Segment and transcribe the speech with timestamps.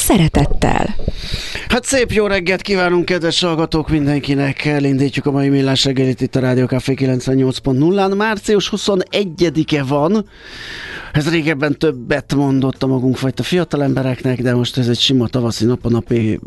[0.00, 0.96] szeretettel.
[1.68, 4.64] Hát szép jó reggelt kívánunk, kedves hallgatók mindenkinek.
[4.64, 8.16] Elindítjuk a mai millás reggelit itt a Rádió Café 98.0-án.
[8.16, 10.26] Március 21-e van.
[11.12, 15.64] Ez régebben többet mondott a magunk fajta fiatal embereknek, de most ez egy sima tavaszi
[15.64, 16.40] nap a napi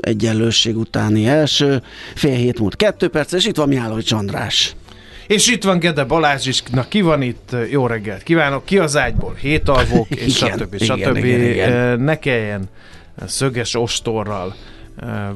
[0.00, 1.82] egyenlőség utáni első.
[2.14, 4.76] Fél hét múlt kettő perc, és itt van Mihálovics András.
[5.26, 8.96] És itt van Gede Balázs is, na ki van itt, jó reggelt kívánok, ki az
[8.96, 10.74] ágyból, hétalvók, és Igen, stb.
[10.74, 11.16] igen, stb.
[11.16, 12.00] igen, igen.
[12.00, 12.68] Ne kelljen
[13.26, 14.54] szöges ostorral,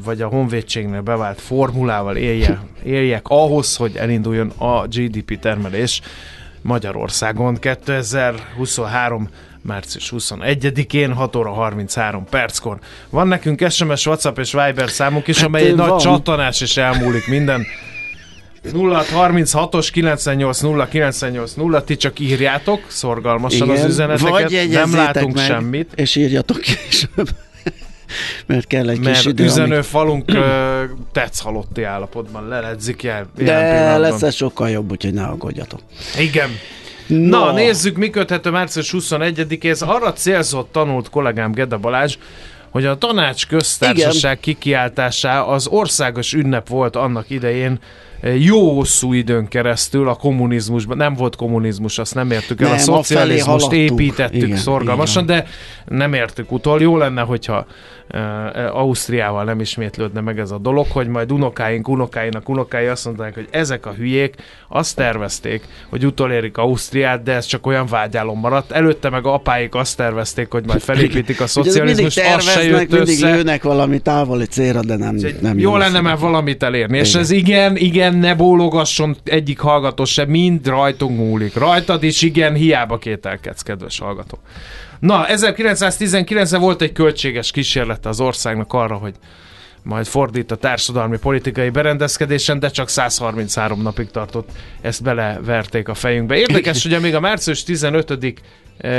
[0.05, 6.01] vagy a honvédségnél bevált formulával élje, éljek ahhoz, hogy elinduljon a GDP termelés
[6.63, 9.29] Magyarországon 2023
[9.63, 12.79] március 21-én 6 óra 33 perckor.
[13.11, 15.89] Van nekünk SMS, WhatsApp és Viber számunk is, Hát, amely egy van.
[15.89, 17.67] nagy csatanás és elmúlik minden
[18.65, 25.45] 0636-os 98 0 98 0 ti csak írjátok szorgalmasan az üzeneteket, Vagy nem látunk meg,
[25.45, 27.29] semmit, És írjatok később.
[28.47, 29.45] Mert kell egy kis mert idő.
[29.45, 30.25] üzenő amíg- falunk
[31.13, 33.27] tetsz halotti állapotban leledzik el.
[33.37, 35.81] jelen De lesz sokkal jobb, úgyhogy ne aggódjatok.
[36.19, 36.51] Igen.
[37.07, 39.87] Na, Na, nézzük, mi köthető március 21-éhez.
[39.87, 42.17] Arra célzott tanult kollégám Gede Balázs,
[42.71, 44.41] hogy a tanács köztársaság Igen.
[44.41, 47.79] kikiáltása az országos ünnep volt annak idején,
[48.39, 52.81] jó hosszú időn keresztül a kommunizmusban, nem volt kommunizmus, azt nem értük el, Nem, a
[52.81, 54.01] szocializmust haladtunk.
[54.01, 55.37] építettük Igen, szorgalmasan, igen.
[55.37, 55.47] de
[55.97, 56.81] nem értük utol.
[56.81, 57.67] Jó lenne, hogyha
[58.15, 63.35] uh, Ausztriával nem ismétlődne meg ez a dolog, hogy majd unokáink, unokáinak unokái azt mondták,
[63.35, 64.35] hogy ezek a hülyék
[64.69, 68.71] azt tervezték, hogy utolérik Ausztriát, de ez csak olyan vágyálom maradt.
[68.71, 73.35] Előtte meg apáik azt tervezték, hogy majd felépítik a szocializmust, az se jött mindig össze.
[73.35, 76.99] lőnek valami távoli célra, de nem, nem jó lenne már valamit elérni.
[76.99, 77.21] És Igen.
[77.23, 81.55] ez igen, igen, ne bólogasson egyik hallgató se, mind rajtunk múlik.
[81.55, 84.39] Rajtad is igen, hiába kételkedsz, kedves hallgató.
[84.99, 89.15] Na, 1919-ben volt egy költséges kísérlete az országnak arra, hogy
[89.83, 94.49] majd fordít a társadalmi politikai berendezkedésen, de csak 133 napig tartott,
[94.81, 96.37] ezt beleverték a fejünkbe.
[96.37, 98.35] Érdekes, hogy még a március 15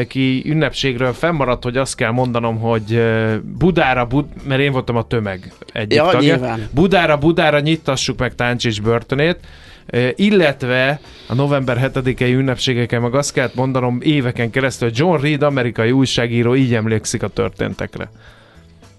[0.08, 5.08] ki ünnepségről fennmaradt, hogy azt kell mondanom, hogy eh, Budára, Bud- mert én voltam a
[5.08, 6.19] tömeg egyik Ja, tagja.
[6.19, 6.68] nyilván.
[6.72, 9.38] Budára, Budára nyitassuk meg Táncsics börtönét,
[9.86, 15.42] Eh, illetve a november 7-i ünnepségeken meg azt kellett mondanom éveken keresztül, hogy John Reed,
[15.42, 18.09] amerikai újságíró így emlékszik a történtekre.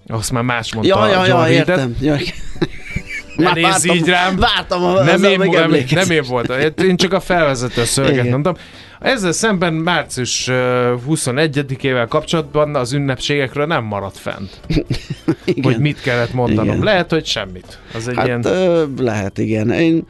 [0.07, 1.67] Azt már más mondta Ja, ja, John ja, Reedet.
[1.67, 1.95] értem.
[2.01, 2.15] Ja.
[3.35, 4.35] Ne nézz vártam- így rám.
[4.35, 6.57] Vártam, a, Nem én, nem, nem én voltam.
[6.77, 8.53] Én csak a felvezető szöveget mondtam.
[8.99, 14.59] Ezzel szemben március ö, 21-ével kapcsolatban az ünnepségekről nem maradt fent.
[15.45, 15.63] Igen.
[15.63, 16.65] Hogy mit kellett mondanom.
[16.73, 16.83] Igen.
[16.83, 17.79] Lehet, hogy semmit.
[17.95, 18.45] Az egy Hát ilyen...
[18.45, 19.71] ö, lehet, igen.
[19.71, 20.03] Én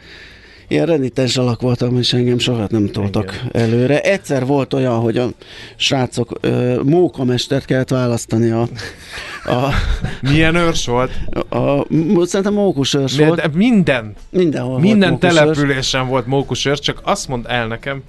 [0.67, 3.63] ilyen renitens alak voltam, és engem soha nem toltak Igen.
[3.63, 4.01] előre.
[4.01, 5.27] Egyszer volt olyan, hogy a
[5.75, 8.61] srácok ö, mókamestert kellett választani a,
[9.45, 9.69] a,
[10.21, 11.11] Milyen őrs volt?
[11.49, 11.85] a, a
[12.25, 13.41] szerintem mókusőrs Mi- volt.
[13.41, 18.01] de Minden, Mindenhol minden volt településen volt mókusőrs, csak azt mondd el nekem,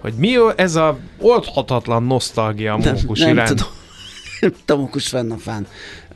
[0.00, 3.64] hogy mi ez a oldhatatlan nosztalgia a mókus nem iránt.
[4.40, 5.66] Nem tudom, mókus fenn a fán.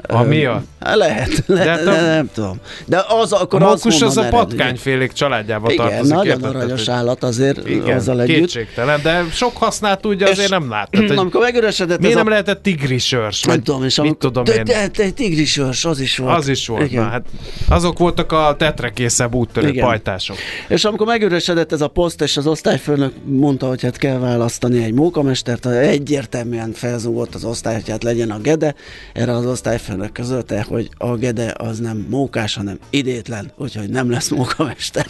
[0.08, 2.56] Hát Lehet, hát de, a- de nem tudom.
[2.86, 6.14] De az A akkor azt mókus az a patkányfélék családjába Igen, tartozik.
[6.14, 6.54] nagyon érted?
[6.56, 8.36] aranyos állat azért Igen, azzal együtt.
[8.36, 10.90] kétségtelen, de sok hasznát ugye azért nem lát.
[10.90, 12.30] Tehát, hogy amikor megüresedett miért nem a...
[12.30, 13.42] lehetett tigrisörs?
[13.42, 14.64] Nem tudom, és mit tudom én.
[14.64, 16.36] de, de, tigrisőrs, az is volt.
[16.36, 16.90] Az is volt.
[16.90, 17.02] Igen.
[17.02, 17.24] Na, hát
[17.68, 19.84] azok voltak a tetrekészebb úttörő Igen.
[19.84, 20.36] pajtások.
[20.68, 24.92] És amikor megüresedett ez a poszt, és az osztályfőnök mondta, hogy hát kell választani egy
[24.94, 28.74] mókamestert, egyértelműen felzúgott az osztály, hogy hát legyen a Gede,
[29.12, 29.46] erre az
[29.84, 35.06] osztályfőnök közölte, hogy a Gede az nem mókás, hanem idétlen, úgyhogy nem lesz mókamester.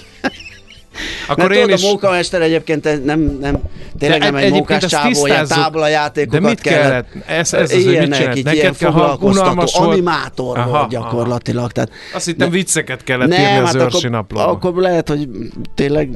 [1.27, 1.85] Akkor Mert én tudod, is...
[1.85, 3.59] a mókamester egyébként nem, nem
[3.99, 7.09] tényleg De nem egy mókás csávó, ilyen táblajátékokat De mit kellett?
[7.27, 9.91] Ez, ez az, hogy mit így Neked kell, ha unalmas volt...
[9.93, 11.73] animátor Aha, volt gyakorlatilag.
[11.73, 14.47] Tehát Azt hittem De- vicceket kellett írni az hát őrsi akkor, naplóba.
[14.47, 15.29] akkor lehet, hogy
[15.75, 16.11] tényleg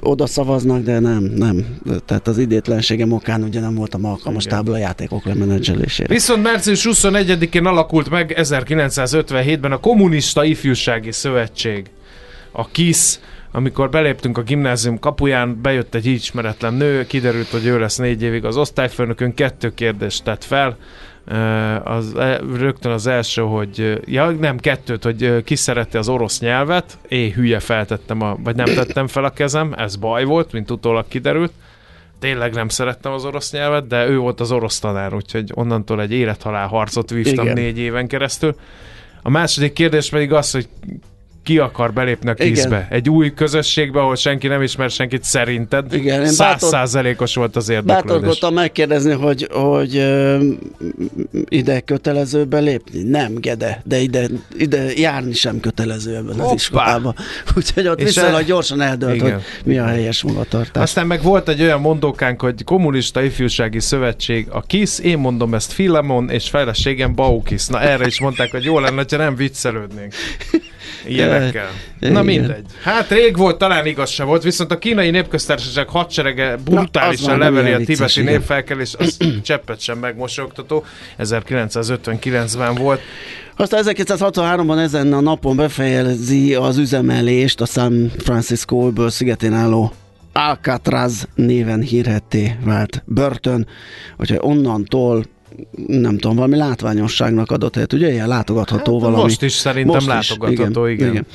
[0.00, 1.78] oda szavaznak, de nem, nem.
[2.06, 6.08] Tehát az idétlenségem okán ugye nem voltam alkalmas táblajátékok lemenedzselésére.
[6.08, 11.86] Viszont március 21-én alakult meg 1957-ben a Kommunista Ifjúsági Szövetség,
[12.52, 13.20] a KISZ,
[13.56, 18.44] amikor beléptünk a gimnázium kapuján, bejött egy ismeretlen nő, kiderült, hogy ő lesz négy évig
[18.44, 20.76] az osztályfőnökön, kettő kérdést tett fel,
[21.84, 26.98] az, e- rögtön az első, hogy ja, nem kettőt, hogy ki szerette az orosz nyelvet,
[27.08, 31.08] én hülye feltettem, a, vagy nem tettem fel a kezem, ez baj volt, mint utólag
[31.08, 31.52] kiderült.
[32.18, 36.12] Tényleg nem szerettem az orosz nyelvet, de ő volt az orosz tanár, úgyhogy onnantól egy
[36.12, 37.56] élethalál harcot vívtam Igen.
[37.56, 38.54] négy éven keresztül.
[39.22, 40.68] A második kérdés pedig az, hogy
[41.44, 42.86] ki akar belépni a kízbe.
[42.90, 45.92] Egy új közösségbe, ahol senki nem ismer senkit szerinted.
[45.92, 48.10] Igen, én Száz bátor- százalékos volt az érdeklődés.
[48.10, 50.38] Bátorkodtam megkérdezni, hogy, hogy ö,
[51.48, 53.02] ide kötelező belépni?
[53.02, 54.26] Nem, Gede, de ide,
[54.56, 56.54] ide járni sem kötelező ebben az Hoppá!
[56.54, 57.14] iskolában.
[57.56, 59.32] Úgyhogy ott viszonylag el- gyorsan eldölt, Igen.
[59.32, 60.82] hogy mi a helyes magatartás.
[60.82, 65.72] Aztán meg volt egy olyan mondókánk, hogy Kommunista Ifjúsági Szövetség, a KISZ, én mondom ezt
[65.72, 67.66] Filemon, és feleségem Baukis.
[67.66, 70.12] Na erre is mondták, hogy jó lenne, ha nem viccelődnénk.
[71.06, 71.70] Ilyenekkel.
[71.98, 72.64] Na mindegy.
[72.82, 77.72] Hát rég volt, talán igaz se volt, viszont a kínai népköztársaság hadserege brutálisan már leveli
[77.72, 80.84] a tibeti népfelkelés, az cseppet sem megmosolyogtató.
[81.18, 83.00] 1959-ben volt.
[83.56, 89.92] Aztán 1963-ban ezen a napon befejezi az üzemelést a San Francisco öböl szigetén álló
[90.32, 93.66] Alcatraz néven hírhetté vált börtön,
[94.16, 95.24] úgyhogy onnantól
[95.86, 99.22] nem tudom, valami látványosságnak adott helyet, ugye ilyen látogatható Hát valami.
[99.22, 101.10] most is szerintem Most is, látogatható, igen.
[101.10, 101.26] igen.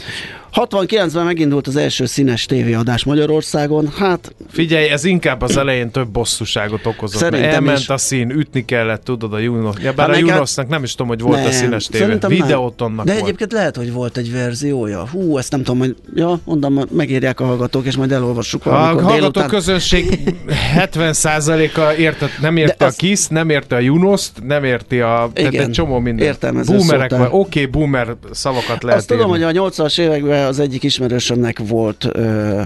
[0.54, 6.86] 69-ben megindult az első színes tévéadás Magyarországon, hát Figyelj, ez inkább az elején több bosszúságot
[6.86, 7.20] okozott.
[7.22, 7.90] Szerintem elment is.
[7.90, 9.76] a szín, ütni kellett, tudod, a Junos.
[9.82, 12.18] Ja, bár Hát a Junosnak nem is tudom, hogy volt a nem, színes tévé.
[12.28, 13.24] Videótonnak De volt.
[13.24, 15.08] egyébként lehet, hogy volt egy verziója.
[15.12, 19.14] Hú, ezt nem tudom, hogy ja, mondom, megírják a hallgatók, és majd elolvassuk A hallgató
[19.14, 19.48] délután.
[19.48, 20.20] közönség
[20.76, 25.30] 70%-a érte, nem érte De a az- KISZ, nem érte a Junoszt, nem érti a...
[25.36, 26.26] Igen, egy csomó minden.
[26.28, 27.12] értelmező Boomerek.
[27.14, 32.06] Oké, okay, boomer szavakat lehet Azt tudom, hogy a 80-as években az egyik ismerősömnek volt,
[32.12, 32.62] ö,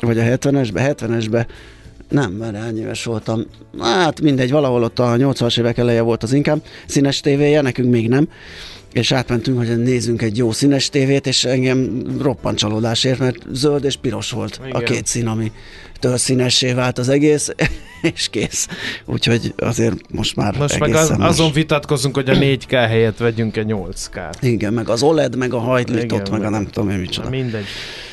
[0.00, 1.46] vagy a 70-esben, 70-esben,
[2.08, 3.46] nem, mert hány éves voltam.
[3.80, 8.08] Hát mindegy, valahol ott a 80-as évek eleje volt az inkább színes tévéje, nekünk még
[8.08, 8.28] nem.
[8.92, 13.84] És átmentünk, hogy nézzünk egy jó színes tévét, és engem roppant csalódás ért, mert zöld
[13.84, 14.80] és piros volt Igen.
[14.80, 15.52] a két szín, ami
[16.00, 17.50] től színessé vált az egész,
[18.14, 18.68] és kész.
[19.04, 21.28] Úgyhogy azért most már Most meg az, más.
[21.28, 24.34] azon vitatkozunk, hogy a 4K helyett vegyünk egy 8K-t.
[24.40, 27.28] Igen, meg az OLED, meg a hajtlított, Igen, meg a nem tudom én micsoda.
[27.28, 27.64] Mindegy.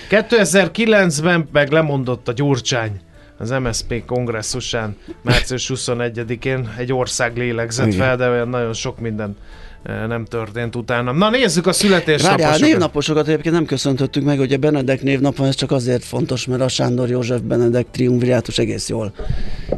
[0.10, 3.00] 2009-ben meg lemondott a Gyurcsány
[3.38, 8.00] az MSZP kongresszusán március 21-én egy ország lélegzett Igen.
[8.00, 9.38] fel, de olyan nagyon sok minden
[10.08, 11.12] nem történt utána.
[11.12, 12.60] Na nézzük a Várjál, a születésnaposokat.
[12.60, 16.62] névnaposokat egyébként nem köszöntöttük meg, hogy a Benedek névnap van, ez csak azért fontos, mert
[16.62, 19.14] a Sándor József Benedek triumvirátus egész jól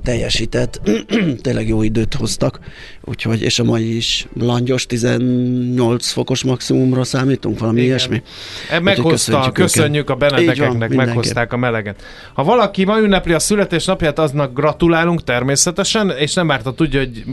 [0.03, 0.81] teljesített.
[1.41, 2.59] Tényleg jó időt hoztak,
[3.03, 7.89] úgyhogy, és a mai is langyos, 18 fokos maximumra számítunk, valami Igen.
[7.89, 8.21] ilyesmi.
[8.69, 10.97] E, Meghozta, köszönjük, a van, Benedekeknek, mindenképp.
[10.97, 12.03] meghozták a meleget.
[12.33, 17.23] Ha valaki ma ünnepli a születésnapját, aznak gratulálunk természetesen, és nem árt, tudja, hogy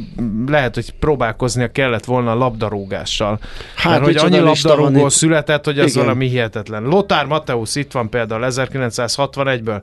[0.47, 3.39] lehet, hogy próbálkoznia kellett volna a labdarúgással.
[3.75, 6.05] Hát, Mert hogy annyi labdarúgó született, hogy ez Igen.
[6.05, 6.83] valami hihetetlen.
[6.83, 9.81] Lothar Mateusz itt van például 1961-ből.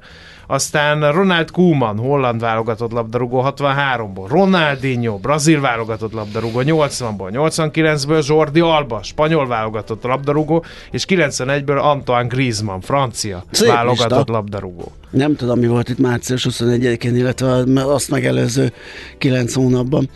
[0.47, 4.25] Aztán Ronald Koeman, holland válogatott labdarúgó 63-ból.
[4.29, 7.29] Ronaldinho, brazil válogatott labdarúgó 80-ból.
[7.33, 14.31] 89-ből Jordi Alba, spanyol válogatott labdarúgó, és 91-ből Antoine Griezmann, francia Szép válogatott lista.
[14.31, 14.91] labdarúgó.
[15.09, 18.73] Nem tudom, mi volt itt március 21-én, illetve azt megelőző
[19.17, 20.09] 9 hónapban.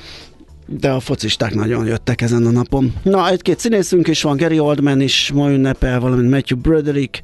[0.68, 2.94] De a focisták nagyon jöttek ezen a napon.
[3.04, 7.22] Na, egy-két színészünk is van, Gary Oldman is ma ünnepel, valamint Matthew Broderick,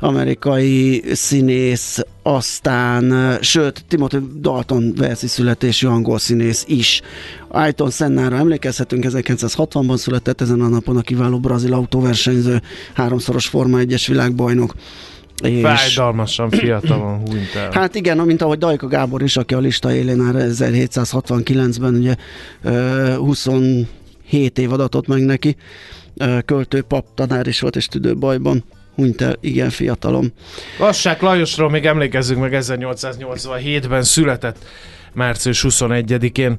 [0.00, 7.00] amerikai színész, aztán, sőt, Timothy Dalton verszi születésű angol színész is.
[7.48, 12.62] Ayton Sennára emlékezhetünk, 1960-ban született ezen a napon a kiváló brazil autóversenyző,
[12.94, 14.74] háromszoros Forma 1-es világbajnok.
[15.42, 15.60] És...
[15.60, 17.70] Fájdalmasan fiatalon hunyt el.
[17.72, 22.14] Hát igen, mint ahogy Dajka Gábor is, aki a lista élén áll 1769-ben, ugye
[23.16, 25.56] 27 év adatot meg neki,
[26.44, 30.32] költő, pap, tanár is volt, és tüdőbajban hunyt el, igen, fiatalom.
[30.78, 34.64] Lassák Lajosról még emlékezzünk meg, 1887-ben született
[35.12, 36.58] március 21-én,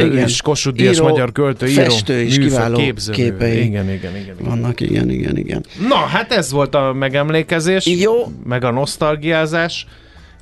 [0.00, 0.16] igen.
[0.16, 3.64] és Kossuth Díjas magyar költő, író, festő is kiváló képző, képei.
[3.64, 4.36] Igen, igen, igen, igen.
[4.40, 5.64] Vannak, igen, igen, igen.
[5.88, 8.12] Na, hát ez volt a megemlékezés, Jó.
[8.44, 9.86] meg a nosztalgiázás.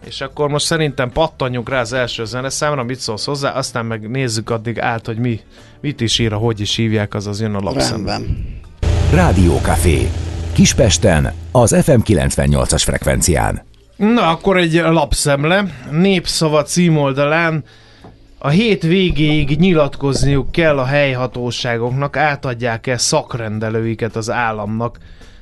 [0.07, 4.11] És akkor most szerintem pattanjunk rá az első zene számra, mit szólsz hozzá, aztán meg
[4.11, 5.41] nézzük addig át, hogy mi,
[5.81, 8.47] mit is ír, hogy is hívják, az az jön a lapszemben.
[9.63, 10.09] Café.
[10.53, 13.63] Kispesten, az FM 98-as frekvencián.
[13.97, 15.65] Na, akkor egy lapszemle.
[15.91, 17.65] Népszava címoldalán
[18.39, 24.99] a hét végéig nyilatkozniuk kell a helyhatóságoknak, átadják-e szakrendelőiket az államnak,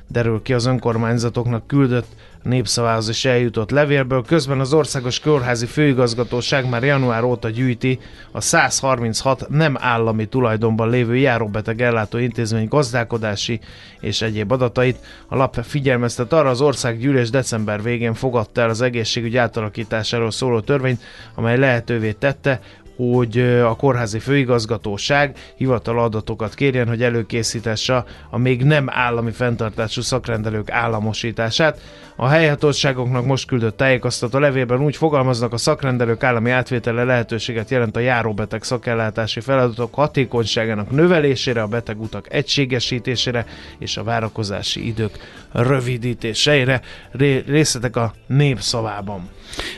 [0.07, 2.07] derül ki az önkormányzatoknak küldött
[2.43, 4.23] népszavához is eljutott levélből.
[4.23, 7.99] Közben az Országos Kórházi Főigazgatóság már január óta gyűjti
[8.31, 13.59] a 136 nem állami tulajdonban lévő járóbeteg ellátó intézmény gazdálkodási
[13.99, 14.97] és egyéb adatait.
[15.27, 21.01] A lap figyelmeztet arra, az országgyűlés december végén fogadta el az egészségügy átalakításáról szóló törvényt,
[21.35, 22.59] amely lehetővé tette,
[22.95, 30.71] hogy a kórházi főigazgatóság hivatal adatokat kérjen, hogy előkészítesse a még nem állami fenntartású szakrendelők
[30.71, 31.81] államosítását.
[32.15, 37.99] A helyhatóságoknak most küldött tájékoztató levélben úgy fogalmaznak, a szakrendelők állami átvétele lehetőséget jelent a
[37.99, 43.45] járóbeteg szakellátási feladatok hatékonyságának növelésére, a betegutak egységesítésére
[43.79, 45.17] és a várakozási idők
[45.51, 46.81] rövidítéseire.
[47.45, 49.29] Részletek a népszavában.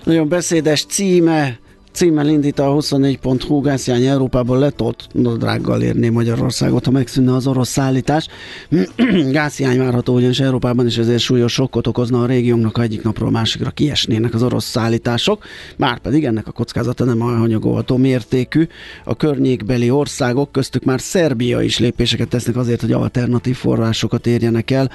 [0.03, 1.59] Nagyon beszédes címe,
[1.95, 8.27] címmel indít a 24.hu gázjány Európából letolt nadrággal érné Magyarországot, ha megszűnne az orosz szállítás.
[9.31, 13.69] gázjány várható ugyanis Európában is ezért súlyos sokkot okozna a régiónknak, ha egyik napról másikra
[13.69, 15.43] kiesnének az orosz szállítások.
[15.77, 18.67] Márpedig ennek a kockázata nem hanyagolható mértékű.
[19.03, 24.91] A környékbeli országok, köztük már Szerbia is lépéseket tesznek azért, hogy alternatív forrásokat érjenek el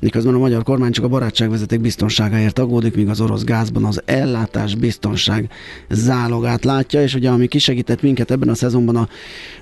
[0.00, 4.74] miközben a magyar kormány csak a barátságvezeték biztonságáért aggódik, míg az orosz gázban az ellátás
[4.74, 5.50] biztonság
[5.90, 9.08] zálogát látja, és ugye ami kisegített minket ebben a szezonban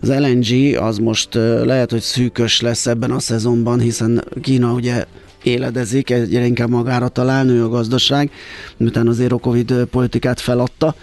[0.01, 5.05] az LNG, az most lehet, hogy szűkös lesz ebben a szezonban, hiszen Kína ugye
[5.43, 8.31] éledezik, egyre inkább magára talál, nő a gazdaság,
[8.77, 10.95] miután az a Covid politikát feladta,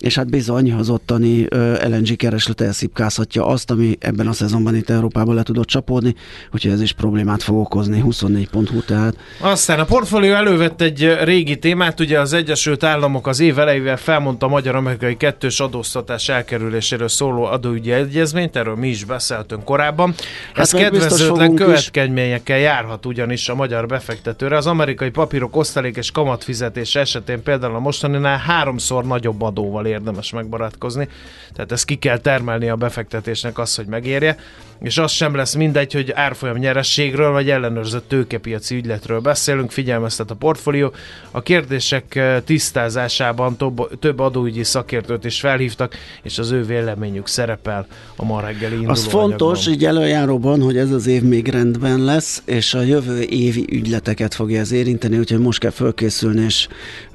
[0.00, 1.46] és hát bizony az ottani
[1.86, 6.14] LNG kereslet elszipkázhatja azt, ami ebben a szezonban itt Európában le tudott csapódni,
[6.52, 9.16] úgyhogy ez is problémát fog okozni, 24.hu tehát.
[9.40, 14.46] Aztán a portfólió elővett egy régi témát, ugye az Egyesült Államok az év elejével felmondta
[14.46, 20.14] a magyar-amerikai kettős adóztatás elkerüléséről szóló adóügyi egyezményt, erről mi is beszéltünk korábban.
[20.54, 24.56] Ez hát kedvezőtlen következményekkel járhat ugyanis a magyar befektetőre.
[24.56, 31.08] Az amerikai papírok osztalék és kamatfizetés esetén például a mostaninál háromszor nagyobb adóval érdemes megbarátkozni.
[31.52, 34.36] Tehát ezt ki kell termelni a befektetésnek az, hogy megérje.
[34.80, 40.34] És az sem lesz mindegy, hogy árfolyam nyerességről vagy ellenőrzött tőkepiaci ügyletről beszélünk, figyelmeztet a
[40.34, 40.92] portfólió.
[41.30, 47.86] A kérdések eh, tisztázásában több, több adóügyi szakértőt is felhívtak, és az ő véleményük szerepel
[48.16, 52.42] a ma reggeli induló Az fontos, így előjáróban, hogy ez az év még rendben lesz,
[52.44, 56.68] és a jövő évi ügyleteket fogja ez érinteni, úgyhogy most kell fölkészülni, és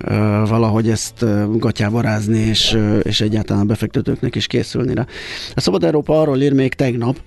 [0.03, 0.15] uh,
[0.49, 5.05] valahogy ezt uh, gatyába rázni, és és, és egyáltalán a befektetőknek is készülni rá.
[5.53, 7.17] A Szabad Európa arról ír még tegnap,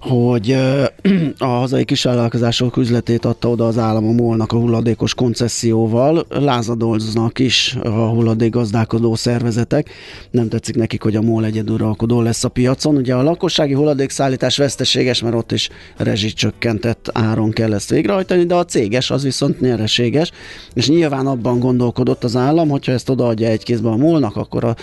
[0.00, 0.56] hogy
[1.38, 6.26] a hazai kisvállalkozások üzletét adta oda az állam a molnak a hulladékos koncesszióval.
[6.28, 9.90] Lázadolznak is a hulladék gazdálkodó szervezetek.
[10.30, 12.96] Nem tetszik nekik, hogy a MOL egyeduralkodó lesz a piacon.
[12.96, 18.64] Ugye a lakossági hulladékszállítás veszteséges, mert ott is rezsicsökkentett áron kell ezt végrehajtani, de a
[18.64, 20.30] céges az viszont nyereséges,
[20.74, 24.76] és nyilván abban gondolkodott az állam, hogyha ezt odaadja egy kézbe a molnak, akkor a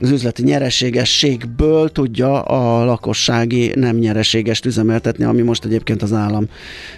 [0.00, 6.46] az üzleti nyereségességből tudja a lakossági nem nyereségest üzemeltetni, ami most egyébként az állam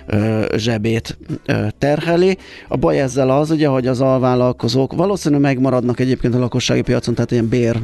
[0.07, 2.39] ö, zsebét ö, terheli.
[2.69, 7.31] A baj ezzel az, ugye, hogy az alvállalkozók valószínűleg megmaradnak egyébként a lakossági piacon, tehát
[7.31, 7.81] ilyen bér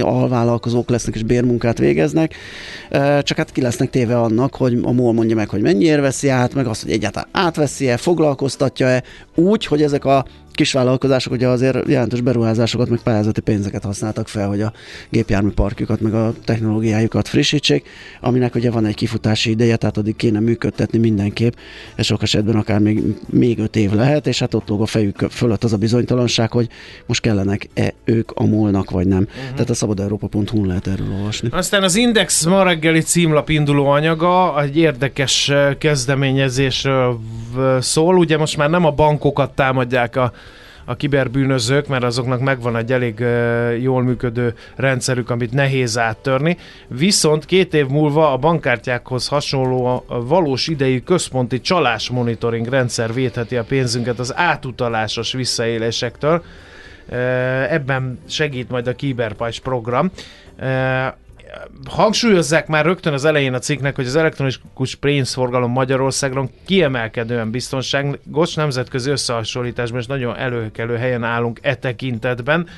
[0.00, 2.34] alvállalkozók lesznek és bérmunkát végeznek,
[2.90, 6.28] ö, csak hát ki lesznek téve annak, hogy a MOL mondja meg, hogy mennyiért veszi
[6.28, 9.02] át, meg azt, hogy egyáltalán átveszi-e, foglalkoztatja-e,
[9.34, 10.24] úgy, hogy ezek a
[10.56, 14.72] kisvállalkozások ugye azért jelentős beruházásokat, meg pályázati pénzeket használtak fel, hogy a
[15.10, 17.88] gépjármű parkjukat, meg a technológiájukat frissítsék,
[18.20, 21.52] aminek ugye van egy kifutási ideje, tehát addig kéne működtetni mindenképp,
[21.96, 25.26] és sok esetben akár még, még öt év lehet, és hát ott lóg a fejük
[25.30, 26.68] fölött az a bizonytalanság, hogy
[27.06, 29.18] most kellenek-e ők a molnak, vagy nem.
[29.18, 29.52] Uh-huh.
[29.52, 31.48] Tehát a szabadeurópa.hu lehet erről olvasni.
[31.52, 37.20] Aztán az Index ma reggeli címlap induló anyaga egy érdekes kezdeményezésről
[37.80, 38.16] szól.
[38.16, 40.32] Ugye most már nem a bankokat támadják a
[40.88, 43.24] a kiberbűnözők, mert azoknak megvan egy elég
[43.80, 46.56] jól működő rendszerük, amit nehéz áttörni.
[46.88, 53.56] Viszont két év múlva a bankkártyákhoz hasonló a valós idejű központi csalás monitoring rendszer védheti
[53.56, 56.44] a pénzünket az átutalásos visszaélésektől.
[57.68, 60.10] Ebben segít majd a Kiberpajs program
[61.90, 69.10] hangsúlyozzák már rögtön az elején a cikknek, hogy az elektronikus pénzforgalom Magyarországon kiemelkedően biztonságos nemzetközi
[69.10, 72.68] összehasonlításban és nagyon előkelő helyen állunk e tekintetben.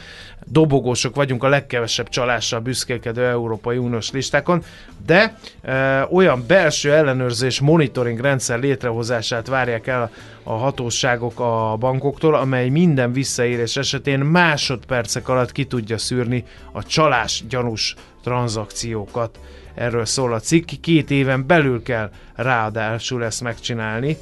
[0.50, 4.62] Dobogósok vagyunk a legkevesebb csalással büszkélkedő Európai Uniós listákon,
[5.06, 10.10] de e, olyan belső ellenőrzés monitoring rendszer létrehozását várják el
[10.42, 17.44] a hatóságok a bankoktól, amely minden visszaérés esetén másodpercek alatt ki tudja szűrni a csalás
[17.48, 17.94] gyanús
[18.28, 19.38] tranzakciókat.
[19.74, 20.68] Erről szól a cikk.
[20.80, 24.16] Két éven belül kell ráadásul ezt megcsinálni.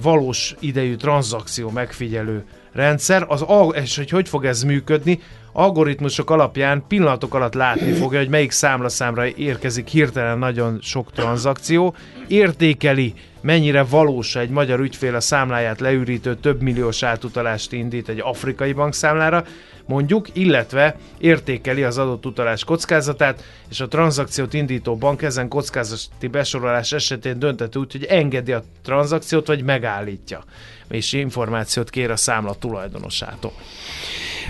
[0.00, 5.20] Valós idejű tranzakció megfigyelő rendszer, az, és hogy hogy fog ez működni,
[5.52, 11.94] algoritmusok alapján pillanatok alatt látni fogja, hogy melyik számlaszámra érkezik hirtelen nagyon sok tranzakció,
[12.26, 18.72] értékeli, mennyire valós egy magyar ügyfél a számláját leürítő több milliós átutalást indít egy afrikai
[18.72, 19.44] bankszámlára,
[19.86, 26.92] mondjuk, illetve értékeli az adott utalás kockázatát, és a tranzakciót indító bank ezen kockázati besorolás
[26.92, 30.44] esetén dönthet úgy, hogy engedi a tranzakciót, vagy megállítja,
[30.88, 33.52] és információt kér a számla tulajdonosától.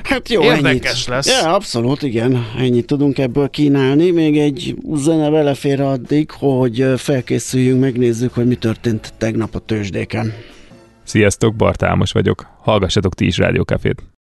[0.02, 1.06] Hát jó, Érdekes ennyit.
[1.06, 1.42] lesz.
[1.42, 2.46] Ja, abszolút, igen.
[2.58, 4.10] Ennyit tudunk ebből kínálni.
[4.10, 10.32] Még egy zene belefér addig, hogy felkészüljünk, megnézzük, hogy mi történt tegnap a tőzsdéken.
[11.04, 12.46] Sziasztok, Bartámos vagyok.
[12.60, 14.11] Hallgassatok ti is Rádiókafét.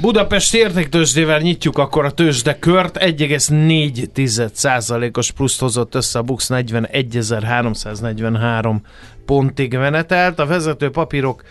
[0.00, 2.96] Budapest értéktőzsdével nyitjuk akkor a tőzsde kört.
[3.00, 8.76] 1,4%-os pluszt hozott össze a Bux 41.343
[9.26, 10.38] pontig menetelt.
[10.38, 11.42] A vezető papírok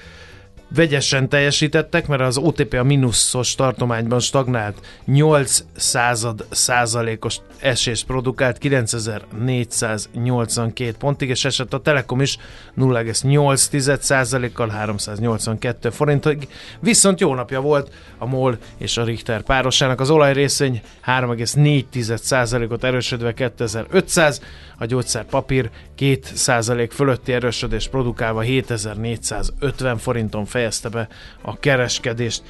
[0.76, 10.98] vegyesen teljesítettek, mert az OTP a mínuszos tartományban stagnált 8 század százalékos esést produkált 9482
[10.98, 12.38] pontig, és esett a Telekom is
[12.78, 16.48] 0,8 százalékkal 382 forintig.
[16.80, 20.00] Viszont jó napja volt a MOL és a Richter párosának.
[20.00, 24.42] Az olajrészvény 3,4 százalékot erősödve 2500,
[24.80, 31.08] a gyógyszerpapír 2 százalék fölötti erősödés produkálva 7450 forinton fejezte be
[31.42, 32.44] a kereskedést.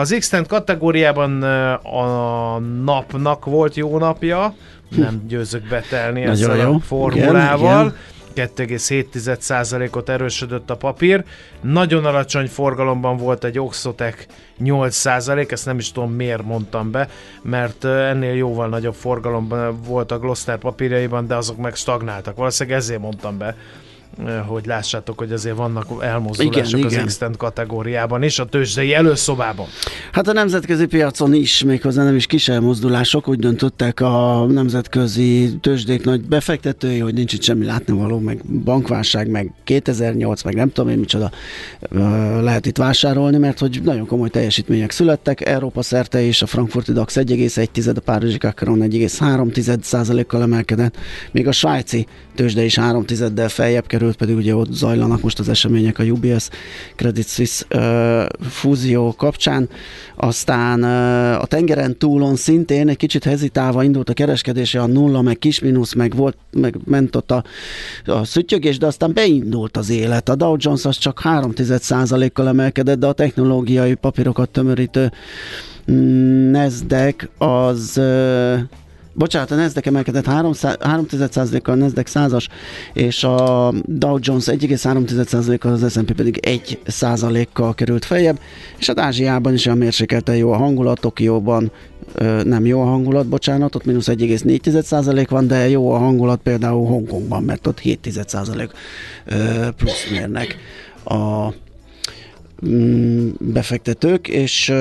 [0.00, 1.42] Az x kategóriában
[1.82, 4.54] a napnak volt jó napja,
[4.88, 6.74] nem győzök betelni ezzel jó.
[6.74, 7.80] a formulával.
[7.80, 7.94] Igen, igen.
[8.38, 11.24] 2,7%-ot erősödött a papír.
[11.60, 14.26] Nagyon alacsony forgalomban volt egy Oxotec
[14.60, 17.08] 8%, ezt nem is tudom miért mondtam be,
[17.42, 22.36] mert ennél jóval nagyobb forgalomban volt a Gloster papírjaiban, de azok meg stagnáltak.
[22.36, 23.56] Valószínűleg ezért mondtam be
[24.46, 27.34] hogy lássátok, hogy azért vannak elmozdulások igen, az igen.
[27.36, 29.66] kategóriában és a tőzsdei előszobában.
[30.12, 36.04] Hát a nemzetközi piacon is, méghozzá nem is kis elmozdulások, úgy döntöttek a nemzetközi tőzsdék
[36.04, 40.98] nagy befektetői, hogy nincs itt semmi látnivaló, meg bankválság, meg 2008, meg nem tudom én
[40.98, 41.30] micsoda
[42.40, 47.16] lehet itt vásárolni, mert hogy nagyon komoly teljesítmények születtek, Európa szerte is a frankfurti DAX
[47.16, 50.96] 1,1, a Párizsi Kakaron 1,3 százalékkal emelkedett,
[51.30, 55.38] még a svájci tőzsde is 3 del feljebb került került, pedig ugye ott zajlanak most
[55.38, 56.48] az események a UBS
[56.96, 59.68] Credit Suisse uh, fúzió kapcsán.
[60.16, 65.38] Aztán uh, a tengeren túlon szintén egy kicsit hezitálva indult a kereskedése, a nulla, meg
[65.38, 67.44] kis mínusz, meg volt, meg ment ott a,
[68.06, 70.28] a szütyögés, de aztán beindult az élet.
[70.28, 71.52] A Dow Jones az csak 3
[72.32, 75.12] kal emelkedett, de a technológiai papírokat tömörítő
[75.90, 78.00] mm, Nasdaq az
[79.18, 82.46] bocsánat, a Nasdaq emelkedett 3,1%-kal, a Nasdaq 100-as,
[82.92, 88.40] és a Dow Jones 1,3%-kal, az S&P pedig 1%-kal került feljebb,
[88.78, 91.70] és az Ázsiában is olyan mérsékelten jó a hangulat, Tokióban
[92.14, 96.86] ö, nem jó a hangulat, bocsánat, ott mínusz 1,4% van, de jó a hangulat például
[96.86, 98.70] Hongkongban, mert ott 7%
[99.24, 100.56] ö, plusz mérnek
[101.04, 101.52] a
[102.66, 104.72] mm, befektetők, és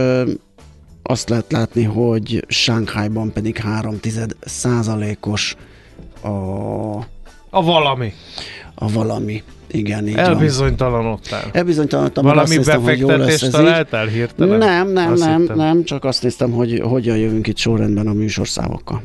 [1.09, 3.99] azt lehet látni, hogy Shanghaiban pedig 3
[4.39, 5.55] százalékos
[6.21, 6.27] a,
[7.49, 8.13] A valami.
[8.75, 9.43] a valami.
[9.71, 10.23] Igen, így van.
[10.23, 11.49] Elbizonytalanodtál.
[11.51, 13.65] Elbizonytalanodtam, mert Valami azt néztem, hogy jó lesz befektetést ez így.
[13.65, 14.57] találtál hirtelen?
[14.57, 15.57] Nem, nem, Azt nem, hittem.
[15.57, 19.01] nem, csak azt néztem, hogy hogyan jövünk itt sorrendben a műsorszámokkal.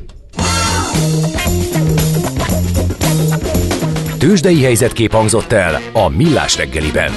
[4.17, 7.11] Tőzsdei helyzetkép hangzott el a Millás reggeliben.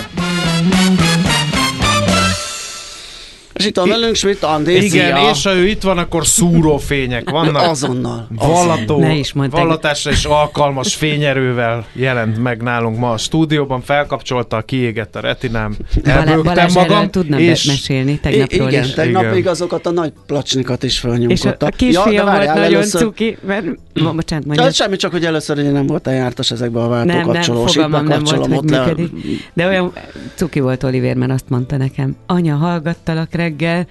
[3.56, 5.30] És itt van velünk Schmidt Andi, Igen, szia!
[5.30, 7.62] és ha ő itt van, akkor szúrófények vannak.
[7.62, 8.28] Azonnal.
[8.34, 14.60] Vallató, Ne is mondd, vallatásra is alkalmas fényerővel jelent meg nálunk ma a stúdióban, felkapcsolta,
[14.62, 17.64] kiégett a retinám, elbőgtem magam, erről tudna és és...
[17.64, 18.90] mesélni tegnapról igen, is.
[18.92, 19.34] tegnap Igen.
[19.34, 21.66] még azokat a nagy placsnikat is És a, felnyomkodta.
[21.66, 23.64] a kisfiam de volt nagyon először- cuki, mert...
[23.94, 24.70] Bocsánat, Ja, mondja.
[24.70, 27.72] semmi, csak hogy először ugye nem voltál jártas ezekbe a Nem, nem, váltókapcsolós.
[27.72, 29.10] fogalmam nem volt, hogy működik.
[29.54, 29.92] De olyan
[30.34, 33.86] cuki volt Oliver, mert azt mondta nekem, anya, hallgattalak reggel,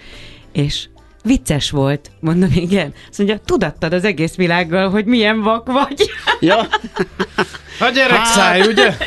[0.54, 0.88] és
[1.24, 2.12] vicces volt.
[2.20, 2.94] Mondom, igen.
[3.10, 6.10] Azt mondja, tudattad az egész világgal, hogy milyen vak vagy.
[6.40, 6.58] Ja,
[7.80, 8.98] a gyerek száj, ugye?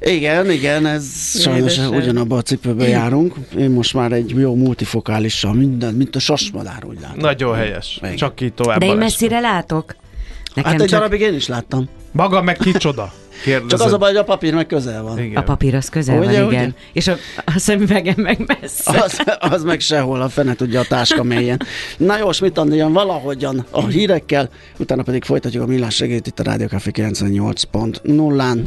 [0.00, 1.04] igen, igen, ez
[1.40, 1.94] sajnos Édesem.
[1.94, 3.34] ugyanabba a cipőbe járunk.
[3.58, 7.18] Én most már egy jó multifokálissal, minden, mint a sasmadár, úgy látom.
[7.18, 7.98] Nagyon helyes.
[8.02, 8.16] Igen.
[8.16, 8.78] Csak így tovább.
[8.80, 9.96] De én messzire látok.
[10.54, 11.88] Nekem Hát egy csak darabig én is láttam.
[12.12, 13.12] Maga meg kicsoda?
[13.42, 13.70] Kérdezed.
[13.70, 15.18] Csak az a baj, hogy a papír meg közel van.
[15.18, 15.36] Igen.
[15.36, 16.56] a papír az közel Ugye, van, ugye?
[16.56, 16.74] igen.
[16.92, 19.00] És a, a szemüvegem meg messze.
[19.02, 21.60] Az, az meg sehol, a fene tudja a táska mélyen.
[21.96, 26.42] Na jó, mit jön valahogyan a hírekkel, utána pedig folytatjuk a millás segít itt a
[26.42, 28.58] Rádió Café 98.0-án.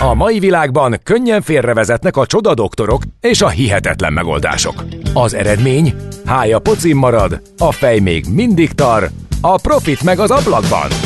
[0.00, 4.84] A mai világban könnyen félrevezetnek a csoda doktorok és a hihetetlen megoldások.
[5.14, 5.94] Az eredmény?
[6.24, 11.05] Hája pocim marad, a fej még mindig tar, a profit meg az ablakban.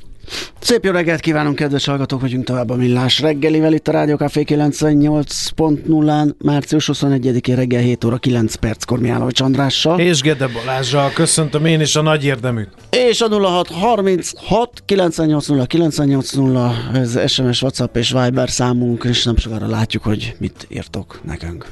[0.59, 4.43] Szép jó reggelt kívánunk, kedves hallgatók, vagyunk tovább a Millás reggelivel itt a Rádió Café
[4.47, 9.99] 98.0-án, március 21-én reggel 7 óra 9 perckor Miálló Csandrással.
[9.99, 12.69] És Gede Balázsral köszöntöm én is a nagy érdeműt.
[12.89, 20.03] És a 0636 980 980 ez SMS, WhatsApp és Viber számunk, és nem sokára látjuk,
[20.03, 21.65] hogy mit írtok nekünk.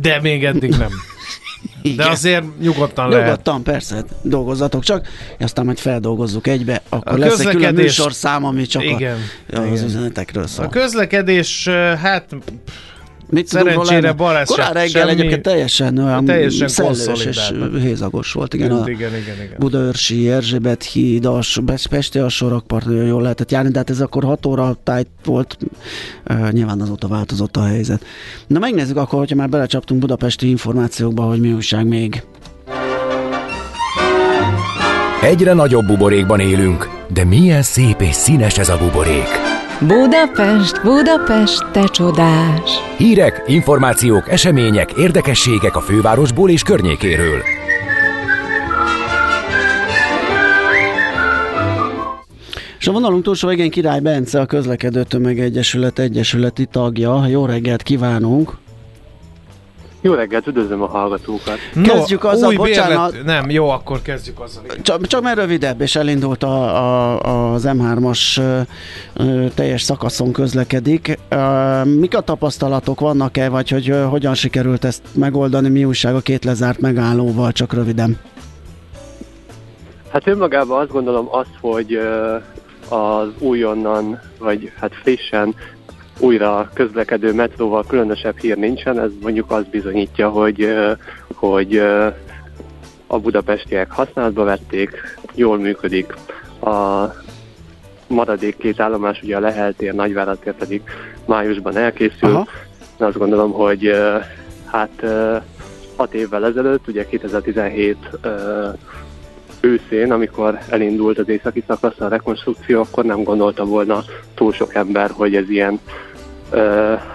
[0.00, 0.90] De még eddig nem.
[1.82, 2.08] De Igen.
[2.08, 3.24] azért nyugodtan lehet.
[3.24, 5.06] Nyugodtan, persze, dolgozzatok csak,
[5.38, 9.16] aztán majd feldolgozzuk egybe, akkor A lesz egy külön közlekedés- műsorszám, ami csak Igen.
[9.52, 9.84] a, az igen.
[9.84, 10.64] üzenetekről szól.
[10.64, 11.68] A közlekedés,
[12.02, 12.24] hát
[13.32, 14.12] Mit Szerencsére?
[14.12, 18.54] Balázs Korán reggel semmi- egyébként teljesen olyan Teljesen szellős és hézagos volt.
[18.54, 19.56] Igen, a igen, igen, igen.
[19.58, 21.38] Budaörsi, Erzsébet híd, a
[21.90, 25.56] Pesti a sorakpart nagyon jól lehetett járni, de hát ez akkor 6 óra tájt volt,
[26.30, 28.04] uh, nyilván azóta változott a helyzet.
[28.46, 32.22] Na megnézzük akkor, hogyha már belecsaptunk budapesti információkba, hogy mi újság még.
[35.22, 39.41] Egyre nagyobb buborékban élünk, de milyen szép és színes ez a buborék.
[39.86, 42.70] Budapest, Budapest, te csodás!
[42.96, 47.42] Hírek, információk, események, érdekességek a fővárosból és környékéről.
[52.78, 57.26] És a vonalunk túlsó végén Király Bence, a Közlekedő Tömegegyesület egyesületi tagja.
[57.26, 58.61] Jó reggelt kívánunk!
[60.04, 61.58] Jó reggelt, üdvözlöm a hallgatókat.
[61.82, 63.10] Kezdjük azzal, új bocsánat.
[63.10, 64.62] Bérlet, nem, jó, akkor kezdjük azzal.
[64.82, 68.60] Csak, csak mert rövidebb, és elindult a, a, az M3-as ö,
[69.14, 71.18] ö, teljes szakaszon közlekedik.
[71.28, 76.20] Ö, Mik a tapasztalatok vannak-e, vagy hogy ö, hogyan sikerült ezt megoldani, mi újság a
[76.20, 78.18] két lezárt megállóval, csak röviden?
[80.12, 82.36] Hát önmagában azt gondolom azt, hogy ö,
[82.88, 85.54] az újonnan, vagy hát frissen
[86.22, 90.74] újra közlekedő metróval különösebb hír nincsen, ez mondjuk azt bizonyítja, hogy,
[91.34, 91.76] hogy
[93.06, 96.14] a budapestiek használatba vették, jól működik
[96.60, 97.04] a
[98.06, 100.82] maradék két állomás, ugye a Lehel tér, Nagyvárad tér pedig
[101.26, 102.34] májusban elkészül.
[102.34, 102.46] Aha.
[102.96, 103.90] Azt gondolom, hogy
[104.64, 105.04] hát
[105.96, 108.68] hat évvel ezelőtt, ugye 2017 ö,
[109.60, 114.02] őszén, amikor elindult az északi szakasz a rekonstrukció, akkor nem gondolta volna
[114.34, 115.80] túl sok ember, hogy ez ilyen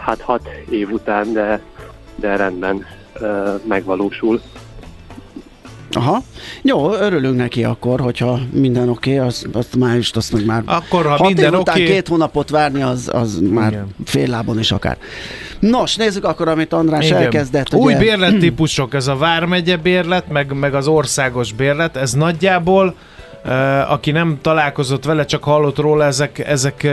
[0.01, 1.61] hát hat év után, de,
[2.15, 2.85] de rendben
[3.67, 4.41] megvalósul.
[5.91, 6.21] Aha.
[6.61, 11.03] Jó, örülünk neki akkor, hogyha minden oké, okay, azt, azt májust, azt meg már Akkor,
[11.03, 13.87] ha hat minden év után oké- két hónapot várni, az, az már Igen.
[14.05, 14.97] fél lábon is akár.
[15.59, 17.21] Nos, nézzük akkor, amit András Igen.
[17.21, 17.73] elkezdett.
[17.73, 17.97] Új ugye?
[17.97, 22.95] bérlettípusok, ez a Vármegye bérlet, meg, meg az országos bérlet, ez nagyjából Uh,
[23.87, 26.87] aki nem találkozott vele, csak hallott róla, ezek, ezek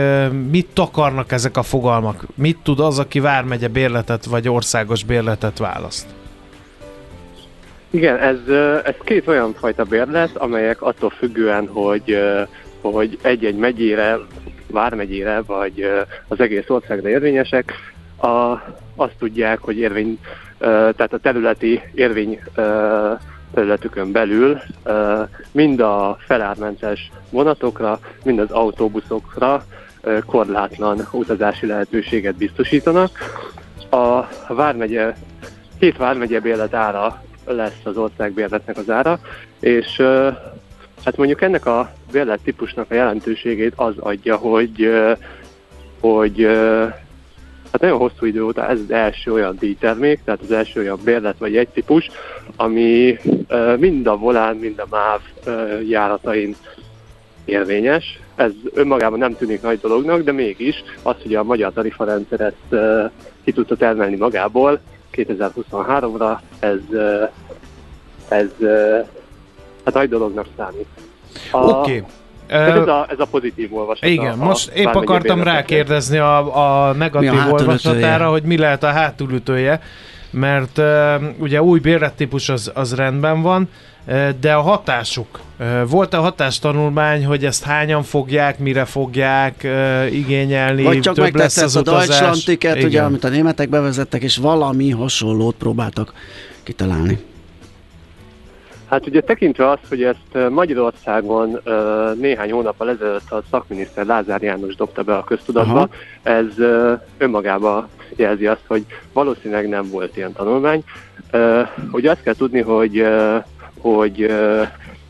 [0.49, 2.25] mit takarnak ezek a fogalmak?
[2.35, 6.07] Mit tud az, aki Vármegye bérletet vagy országos bérletet választ?
[7.89, 8.37] Igen, ez,
[8.83, 12.17] ez két olyan fajta bérlet, amelyek attól függően, hogy,
[12.81, 14.17] hogy egy-egy megyére,
[14.67, 15.89] vármegyére, vagy
[16.27, 17.73] az egész országra érvényesek,
[18.21, 18.61] a,
[18.95, 20.19] azt tudják, hogy érvény,
[20.59, 22.39] tehát a területi érvény
[23.55, 24.61] területükön belül
[25.51, 29.63] mind a felármentes vonatokra, mind az autóbuszokra
[30.25, 33.09] korlátlan utazási lehetőséget biztosítanak.
[33.89, 34.21] A
[34.53, 35.13] Vármegye,
[35.79, 39.19] két Vármegye bérlet ára lesz az országbérletnek az ára,
[39.59, 40.01] és
[41.05, 44.89] hát mondjuk ennek a bérlet típusnak a jelentőségét az adja, hogy,
[45.99, 46.47] hogy
[47.75, 51.35] hát nagyon hosszú idő óta ez az első olyan díjtermék, tehát az első olyan bérlet
[51.37, 52.09] vagy egy típus,
[52.55, 53.17] ami
[53.77, 55.21] mind a volán, mind a MÁV
[55.87, 56.55] járatain
[57.45, 58.19] érvényes.
[58.35, 62.81] Ez önmagában nem tűnik nagy dolognak, de mégis az, hogy a magyar tarifarendszer ezt
[63.43, 64.79] ki tudta termelni magából
[65.13, 66.79] 2023-ra, ez,
[68.27, 68.49] ez
[69.85, 70.87] hát nagy dolognak számít.
[71.51, 71.71] Oké.
[71.71, 72.03] Okay.
[72.47, 74.09] Tehát Ez a, ez a pozitív olvasat.
[74.09, 78.83] Igen, a, most épp akartam rákérdezni a, a negatív Mi a olvasatára, hogy mi lehet
[78.83, 79.81] a hátulütője,
[80.29, 80.85] mert uh,
[81.37, 83.69] ugye új bérlettípus az, az rendben van,
[84.07, 90.83] uh, de a hatásuk, uh, volt-e hatástanulmány, hogy ezt hányan fogják, mire fogják uh, igényelni,
[90.83, 91.81] Vagy csak több lesz az a?
[91.81, 96.13] Deutschland ticket, ugye, amit a németek bevezettek, és valami hasonlót próbáltak
[96.63, 97.19] kitalálni.
[98.89, 101.59] Hát ugye tekintve azt, hogy ezt Magyarországon
[102.19, 105.89] néhány hónappal ezelőtt a szakminiszter Lázár János dobta be a köztudatba, Aha.
[106.23, 110.83] ez ö, önmagában jelzi azt, hogy valószínűleg nem volt ilyen tanulmány.
[111.91, 113.05] Ugye azt kell tudni, hogy,
[113.79, 114.33] hogy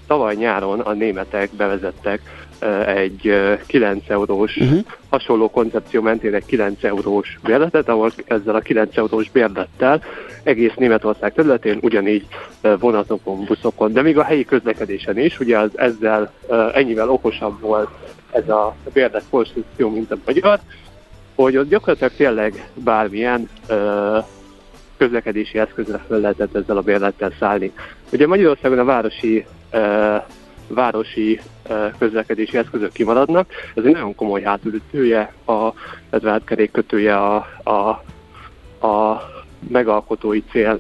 [0.08, 2.22] tavaly nyáron a németek bevezettek
[2.86, 4.80] egy ö, 9 eurós Uh-huh.
[5.10, 10.02] hasonló koncepció mentén egy 9 eurós bérletet, ahol ezzel a 9 eurós bérlettel
[10.46, 12.28] egész Németország területén ugyanígy
[12.80, 16.32] vonatokon, buszokon, de még a helyi közlekedésen is, ugye az ezzel
[16.74, 17.90] ennyivel okosabb volt
[18.32, 20.60] ez a bérlet konstrukció, mint a magyar,
[21.36, 23.50] hogy ott gyakorlatilag tényleg bármilyen
[24.98, 27.72] közlekedési eszközre föl lehetett ezzel a bérlettel szállni.
[28.12, 29.46] Ugye Magyarországon a városi
[30.68, 31.40] városi
[31.98, 33.52] közlekedési eszközök kimaradnak.
[33.76, 35.74] Ez egy nagyon komoly hátulütője, a,
[36.10, 38.04] illetve hát kerékkötője a, a,
[38.88, 39.22] a
[39.68, 40.80] megalkotói cél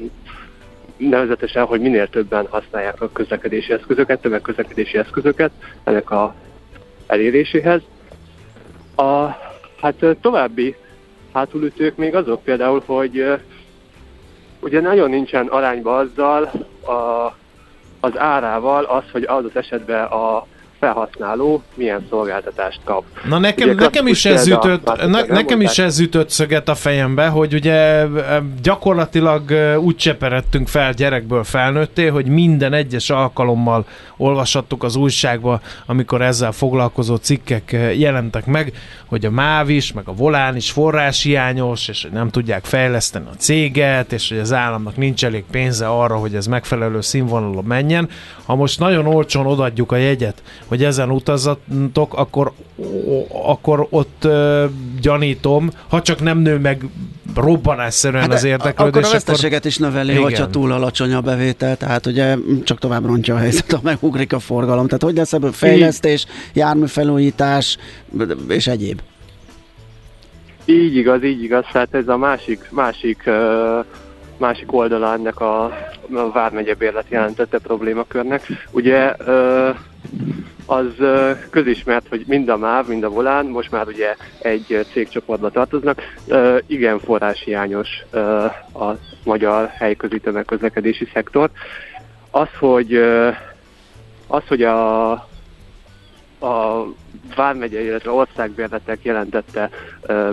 [0.97, 5.51] nevezetesen, hogy minél többen használják a közlekedési eszközöket, tömegközlekedési eszközöket
[5.83, 6.35] ennek a
[7.07, 7.81] eléréséhez.
[8.95, 9.25] A,
[9.81, 10.75] hát további
[11.33, 13.39] hátulütők még azok például, hogy
[14.59, 16.43] ugye nagyon nincsen arányba azzal
[16.85, 17.33] a,
[17.99, 20.45] az árával az, hogy adott esetben a
[20.85, 23.03] felhasználó milyen szolgáltatást kap.
[23.27, 27.27] Na nekem, Ugye nekem is ez ütött, ne, nekem is ez ütött szöget a fejembe,
[27.27, 28.05] hogy ugye
[28.61, 33.85] gyakorlatilag úgy cseperedtünk fel gyerekből felnőtté, hogy minden egyes alkalommal
[34.17, 38.73] olvashattuk az újságba, amikor ezzel foglalkozó cikkek jelentek meg,
[39.05, 43.35] hogy a MÁV is, meg a Volán is forráshiányos, és hogy nem tudják fejleszteni a
[43.37, 48.09] céget, és hogy az államnak nincs elég pénze arra, hogy ez megfelelő színvonalon menjen.
[48.45, 52.51] Ha most nagyon olcsón odaadjuk a jegyet, hogy ezen utazatok, akkor,
[53.45, 54.65] akkor ott ö,
[55.01, 56.85] gyanítom, ha csak nem nő meg
[57.35, 60.23] robbanásszerűen az de érdeklődés, akkor a veszteséget is növeli, Igen.
[60.23, 64.39] hogyha túl alacsony a bevétel, tehát ugye csak tovább rontja a helyzet, ha megugrik a
[64.39, 64.85] forgalom.
[64.85, 67.77] Tehát hogy lesz ebből fejlesztés, járműfelújítás
[68.47, 69.01] és egyéb?
[70.65, 73.79] Így igaz, így igaz, tehát ez a másik, másik, ö,
[74.37, 75.63] másik oldala ennek a,
[76.13, 78.47] a Vármegye bérlet jelentette problémakörnek.
[78.71, 79.15] Ugye
[80.65, 80.87] az
[81.49, 86.01] közismert, hogy mind a MÁV, mind a Volán most már ugye egy cégcsoportba tartoznak.
[86.67, 87.89] Igen forráshiányos
[88.73, 88.91] a
[89.23, 91.49] magyar helyközi tömegközlekedési szektor.
[92.31, 92.93] Az, hogy
[94.27, 95.11] az, hogy a,
[96.39, 96.85] a
[97.35, 99.69] Vármegye, illetve országbérletek jelentette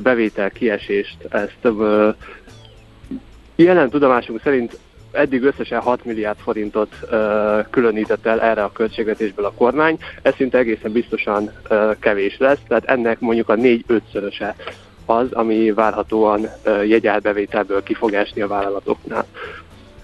[0.03, 1.69] bevétel kiesést, ezt
[3.63, 4.79] jelen tudomásunk szerint
[5.13, 10.59] eddig összesen 6 milliárd forintot ö, különített el erre a költségvetésből a kormány, ez szinte
[10.59, 14.55] egészen biztosan ö, kevés lesz, tehát ennek mondjuk a 4-5-szöröse
[15.07, 19.27] az, ami várhatóan ö, jegyárbevételből ki fog esni a vállalatoknál.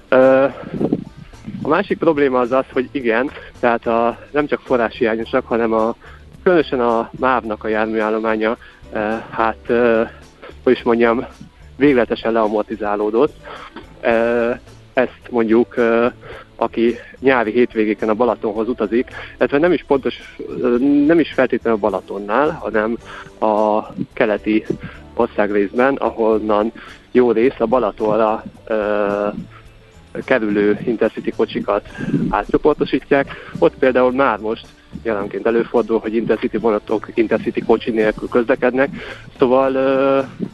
[0.09, 0.47] Ö,
[1.63, 5.95] a másik probléma az az, hogy igen, tehát a, nem csak forráshiányosak, hanem a,
[6.43, 8.57] különösen a MÁV-nak a járműállománya,
[8.93, 10.13] e, hát, e,
[10.63, 11.27] hogy is mondjam,
[11.79, 13.35] végletesen leamortizálódott.
[14.93, 15.75] Ezt mondjuk,
[16.57, 20.37] aki nyári hétvégéken a Balatonhoz utazik, illetve nem is pontos,
[21.07, 22.97] nem is feltétlenül a Balatonnál, hanem
[23.41, 24.65] a keleti
[25.15, 26.73] országrészben, ahonnan
[27.13, 28.75] jó rész a Balatonra e,
[30.25, 31.89] kerülő Intercity kocsikat
[32.29, 33.35] átcsoportosítják.
[33.59, 34.67] Ott például már most
[35.03, 38.91] jelenként előfordul, hogy Intercity vonatok Intercity kocsi nélkül közlekednek.
[39.39, 40.48] Szóval uh,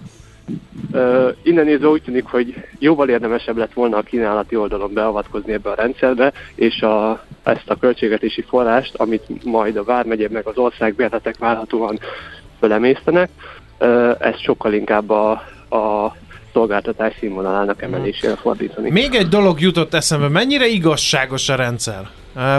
[0.94, 5.70] uh, innen nézve úgy tűnik, hogy jóval érdemesebb lett volna a kínálati oldalon beavatkozni ebbe
[5.70, 10.94] a rendszerbe, és a, ezt a költségvetési forrást, amit majd a Vármegye meg az ország
[10.94, 11.98] bérletek várhatóan
[12.58, 13.30] fölemésztenek,
[13.80, 15.30] uh, ezt sokkal inkább a,
[15.76, 16.14] a
[16.52, 18.90] szolgáltatás színvonalának emelésére fordítani.
[18.90, 22.08] Még egy dolog jutott eszembe, mennyire igazságos a rendszer?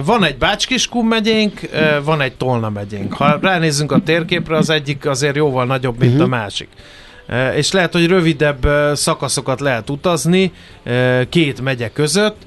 [0.05, 1.59] Van egy Bácskiskun megyénk,
[2.03, 3.13] van egy Tolna megyénk.
[3.13, 6.25] Ha ránézzünk a térképre, az egyik azért jóval nagyobb, mint uh-huh.
[6.25, 6.67] a másik.
[7.55, 10.53] És lehet, hogy rövidebb szakaszokat lehet utazni
[11.29, 12.37] két megye között,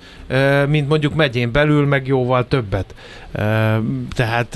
[0.67, 2.95] mint mondjuk megyén belül, meg jóval többet.
[4.15, 4.55] Tehát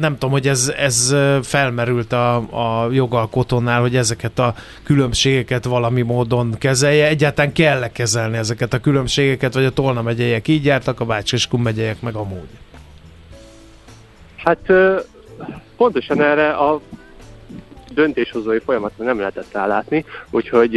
[0.00, 6.54] nem tudom, hogy ez, ez felmerült a, a jogalkotónál, hogy ezeket a különbségeket valami módon
[6.58, 7.06] kezelje.
[7.06, 11.32] Egyáltalán kell -e kezelni ezeket a különbségeket, vagy a Tolna megyeiek így jártak, a Bács
[11.32, 12.48] és Kum megyeiek meg amúgy?
[14.36, 14.72] Hát
[15.76, 16.80] pontosan erre a
[17.94, 20.72] döntéshozói folyamatot nem lehetett rálátni, úgyhogy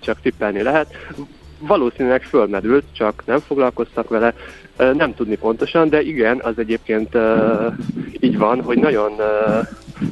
[0.00, 0.96] csak tippelni lehet.
[1.58, 4.34] Valószínűleg fölmerült, csak nem foglalkoztak vele,
[4.76, 7.18] nem tudni pontosan, de igen, az egyébként
[8.20, 9.12] így van, hogy nagyon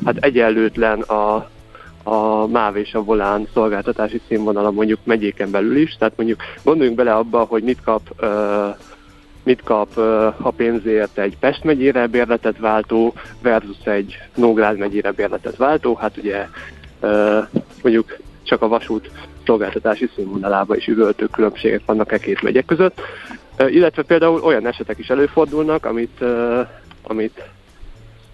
[0.05, 1.35] hát egyenlőtlen a,
[2.02, 7.14] a MÁV és a volán szolgáltatási színvonala mondjuk megyéken belül is, tehát mondjuk gondoljunk bele
[7.14, 8.24] abba, hogy mit kap
[9.46, 9.96] mit kap
[10.40, 16.46] a pénzért egy Pest megyére bérletet váltó versus egy Nógrád megyére bérletet váltó, hát ugye
[17.82, 19.11] mondjuk csak a vasút
[19.44, 23.00] szolgáltatási színvonalában is üvöltő különbségek vannak e két megyek között.
[23.66, 26.24] Illetve például olyan esetek is előfordulnak, amit,
[27.02, 27.42] amit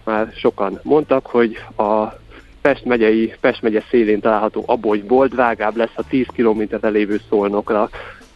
[0.05, 2.21] már sokan mondtak, hogy a
[2.61, 7.89] Pest megyei, Pest megye szélén található Abolyból drágább lesz a 10 kilométerre lévő szolnokra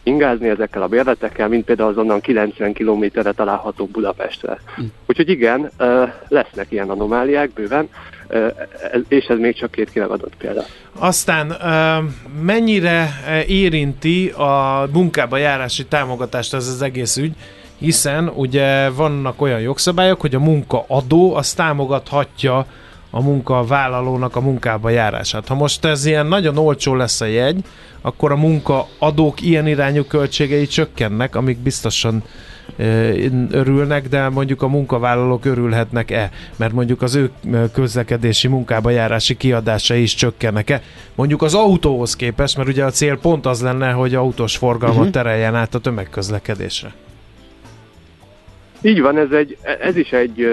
[0.07, 4.57] ingázni ezekkel a bérletekkel, mint például azonnan 90 kilométerre található Budapestre.
[4.75, 4.83] Hm.
[5.05, 5.71] Úgyhogy igen,
[6.27, 7.89] lesznek ilyen anomáliák bőven,
[9.07, 10.63] és ez még csak két kiragadott példa.
[10.99, 11.55] Aztán
[12.41, 13.07] mennyire
[13.47, 17.33] érinti a munkába járási támogatást ez az egész ügy,
[17.77, 22.65] hiszen ugye vannak olyan jogszabályok, hogy a munkaadó az támogathatja
[23.17, 25.47] a munkavállalónak a munkába járását.
[25.47, 27.63] Ha most ez ilyen nagyon olcsó lesz a jegy,
[28.01, 32.23] akkor a munkaadók ilyen irányú költségei csökkennek, amik biztosan
[33.51, 37.31] örülnek, de mondjuk a munkavállalók örülhetnek-e, mert mondjuk az ő
[37.73, 40.81] közlekedési munkába járási kiadásai is csökkennek-e.
[41.15, 45.13] Mondjuk az autóhoz képest, mert ugye a cél pont az lenne, hogy autós forgalmat uh-huh.
[45.13, 46.93] tereljen át a tömegközlekedésre.
[48.81, 50.47] Így van, ez, egy, ez is egy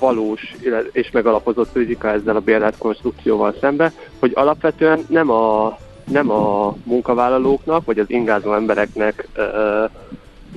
[0.00, 0.54] valós
[0.92, 7.84] és megalapozott kritika ezzel a bérlet konstrukcióval szembe, hogy alapvetően nem a, nem a munkavállalóknak,
[7.84, 9.84] vagy az ingázó embereknek ö,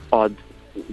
[0.10, 0.32] ad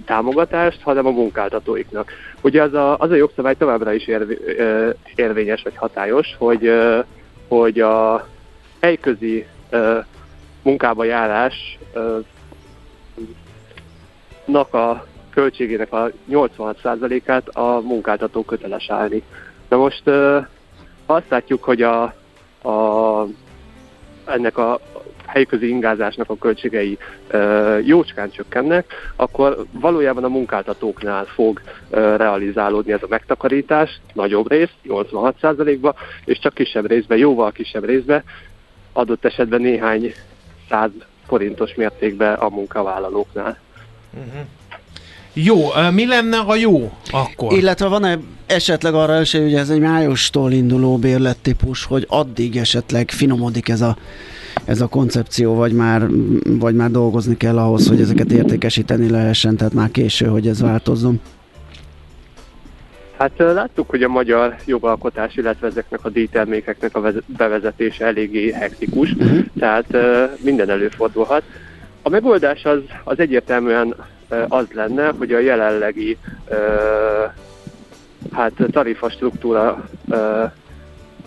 [0.05, 2.11] támogatást, hanem a munkáltatóiknak.
[2.41, 6.99] Ugye az a, az a jogszabály továbbra is érv, ö, érvényes vagy hatályos, hogy, ö,
[7.47, 8.27] hogy a
[8.81, 9.99] helyközi ö,
[10.61, 12.17] munkába járás ö,
[14.71, 19.23] a költségének a 86%-át a munkáltató köteles állni.
[19.69, 20.03] Na most
[21.05, 22.03] azt látjuk, hogy a,
[22.69, 23.27] a,
[24.25, 24.79] ennek a
[25.31, 33.03] helyközi ingázásnak a költségei ö, jócskán csökkennek, akkor valójában a munkáltatóknál fog ö, realizálódni ez
[33.03, 38.23] a megtakarítás, nagyobb rész, 86%-ba, és csak kisebb részben, jóval kisebb részben,
[38.93, 40.13] adott esetben néhány
[40.69, 40.91] száz
[41.27, 43.57] forintos mértékben a munkavállalóknál.
[44.13, 44.41] Uh-huh.
[45.33, 45.57] Jó,
[45.93, 47.53] mi lenne, ha jó akkor?
[47.53, 53.69] Illetve van-e esetleg arra esély, hogy ez egy májustól induló bérlettípus, hogy addig esetleg finomodik
[53.69, 53.97] ez a,
[54.65, 56.07] ez a koncepció, vagy már,
[56.43, 61.21] vagy már dolgozni kell ahhoz, hogy ezeket értékesíteni lehessen, tehát már késő, hogy ez változzon?
[63.17, 69.45] Hát láttuk, hogy a magyar jogalkotás, illetve ezeknek a díjtermékeknek a bevezetése eléggé hektikus, uh-huh.
[69.59, 69.97] tehát
[70.43, 71.43] minden előfordulhat.
[72.01, 73.95] A megoldás az, az egyértelműen
[74.47, 76.17] az lenne, hogy a jelenlegi
[78.31, 79.85] hát tarifa struktúra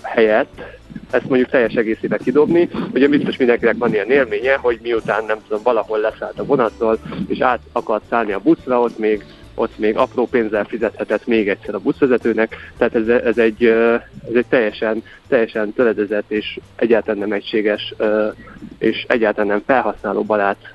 [0.02, 0.62] helyett
[1.10, 2.68] ezt mondjuk teljes egészébe kidobni.
[2.92, 7.40] Ugye biztos mindenkinek van ilyen élménye, hogy miután nem tudom, valahol leszállt a vonatról, és
[7.40, 9.24] át akart szállni a buszra, ott még
[9.54, 13.64] ott még apró pénzzel fizethetett még egyszer a buszvezetőnek, tehát ez, ez, egy,
[14.28, 17.94] ez egy teljesen, teljesen töredezett és egyáltalán nem egységes
[18.78, 20.72] és egyáltalán nem felhasználó barát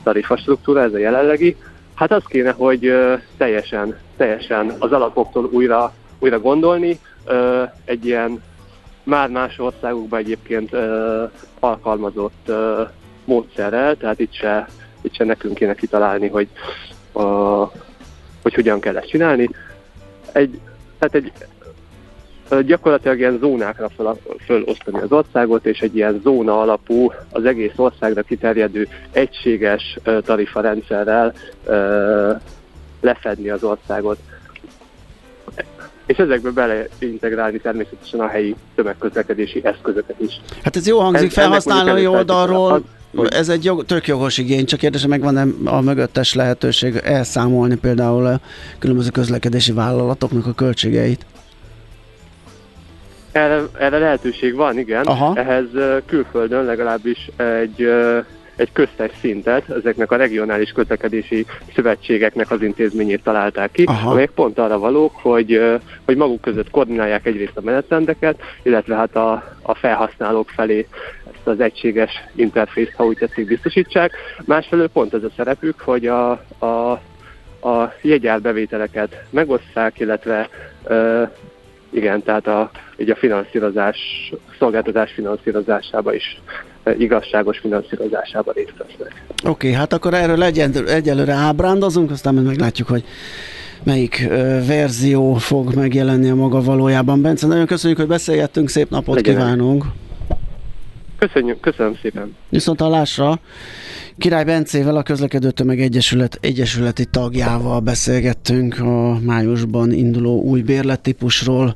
[0.00, 1.56] ö, tarifa struktúra, ez a jelenlegi.
[1.94, 2.92] Hát az kéne, hogy
[3.36, 6.98] teljesen, teljesen az alapoktól újra, újra gondolni,
[7.84, 8.42] egy ilyen
[9.02, 10.76] már más országokban egyébként
[11.60, 12.52] alkalmazott
[13.24, 14.68] módszerrel, tehát itt se,
[15.00, 16.48] itt se nekünk kéne kitalálni, hogy,
[18.42, 19.50] hogy hogyan kell ezt csinálni.
[20.32, 20.60] Egy,
[20.98, 21.32] tehát egy
[22.66, 28.22] gyakorlatilag ilyen zónákra föl, fölosztani az országot, és egy ilyen zóna alapú, az egész országra
[28.22, 31.32] kiterjedő egységes tarifarendszerrel
[33.00, 34.18] lefedni az országot
[36.10, 40.40] és ezekbe beleintegrálni természetesen a helyi tömegközlekedési eszközöket is.
[40.62, 42.80] Hát ez jó hangzik felhasználói oldalról, az,
[43.16, 47.76] hogy- ez egy jog, tök jogos igény, csak kérdésem meg van a mögöttes lehetőség elszámolni
[47.76, 48.40] például a
[48.78, 51.26] különböző közlekedési vállalatoknak a költségeit.
[53.32, 55.04] Erre, erre lehetőség van, igen.
[55.04, 55.36] Aha.
[55.36, 55.66] Ehhez
[56.06, 57.90] külföldön legalábbis egy,
[58.56, 64.10] egy köztes szintet, ezeknek a regionális közlekedési szövetségeknek az intézményét találták ki, Aha.
[64.10, 69.56] amelyek pont arra valók, hogy, hogy maguk között koordinálják egyrészt a menetrendeket, illetve hát a,
[69.62, 70.86] a felhasználók felé
[71.24, 74.12] ezt az egységes interfészt, ha úgy tetszik, biztosítsák.
[74.44, 76.90] Másfelől pont ez a szerepük, hogy a, a,
[77.68, 80.48] a jegyárbevételeket megosszák, illetve
[80.84, 81.22] ö,
[81.90, 83.98] igen, tehát a, így a finanszírozás,
[84.32, 86.40] a szolgáltatás finanszírozásába is
[86.82, 89.22] e, igazságos finanszírozásába részt vesznek.
[89.44, 93.04] Oké, okay, hát akkor erről legyen, egyelőre ábrándozunk, aztán majd meglátjuk, hogy
[93.82, 97.22] melyik ö, verzió fog megjelenni a maga valójában.
[97.22, 99.34] Bence, nagyon köszönjük, hogy beszélgettünk, szép napot Legyen.
[99.34, 99.84] kívánunk!
[101.18, 102.36] Köszönjük, köszönöm szépen.
[102.48, 103.38] Viszont hallásra
[104.20, 111.74] Király Bencével, a Közlekedő Tömeg Egyesület egyesületi tagjával beszélgettünk a májusban induló új bérlettípusról,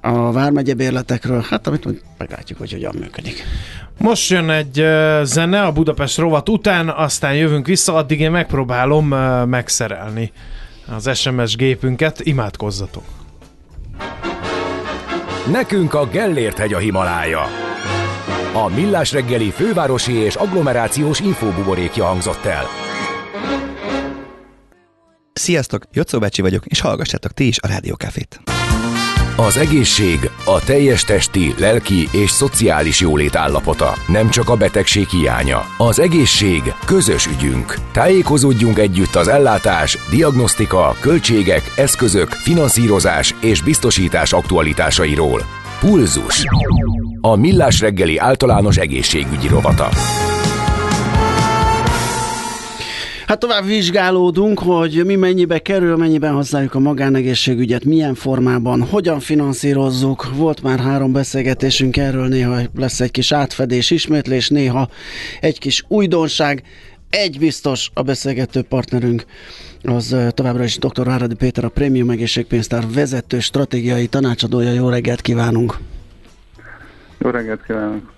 [0.00, 3.42] a Vármegye bérletekről, hát amit majd meglátjuk, hogy hogyan működik.
[3.98, 9.08] Most jön egy ö, zene a Budapest rovat után, aztán jövünk vissza, addig én megpróbálom
[9.48, 10.32] megszerelni
[10.96, 13.04] az SMS gépünket, imádkozzatok.
[15.52, 17.71] Nekünk a Gellért hegy a Himalája.
[18.54, 22.64] A Millás reggeli fővárosi és agglomerációs infóbuborékja hangzott el.
[25.32, 28.40] Sziasztok, Jocó Becsi vagyok, és hallgassátok ti is a Rádiókafét.
[29.36, 35.62] Az egészség a teljes testi, lelki és szociális jólét állapota, nem csak a betegség hiánya.
[35.78, 37.74] Az egészség közös ügyünk.
[37.92, 45.42] Tájékozódjunk együtt az ellátás, diagnosztika, költségek, eszközök, finanszírozás és biztosítás aktualitásairól.
[45.80, 46.44] Pulzus.
[47.24, 49.88] A Millás reggeli általános egészségügyi rovata.
[53.26, 60.34] Hát tovább vizsgálódunk, hogy mi mennyibe kerül, mennyiben használjuk a magánegészségügyet, milyen formában, hogyan finanszírozzuk.
[60.34, 64.88] Volt már három beszélgetésünk erről, néha lesz egy kis átfedés, ismétlés, néha
[65.40, 66.62] egy kis újdonság.
[67.10, 69.24] Egy biztos a beszélgető partnerünk,
[69.82, 71.04] az továbbra is dr.
[71.04, 74.72] Váradi Péter, a Prémium Egészségpénztár vezető stratégiai tanácsadója.
[74.72, 75.78] Jó reggelt kívánunk!
[77.22, 78.12] Jó reggelt kívánok!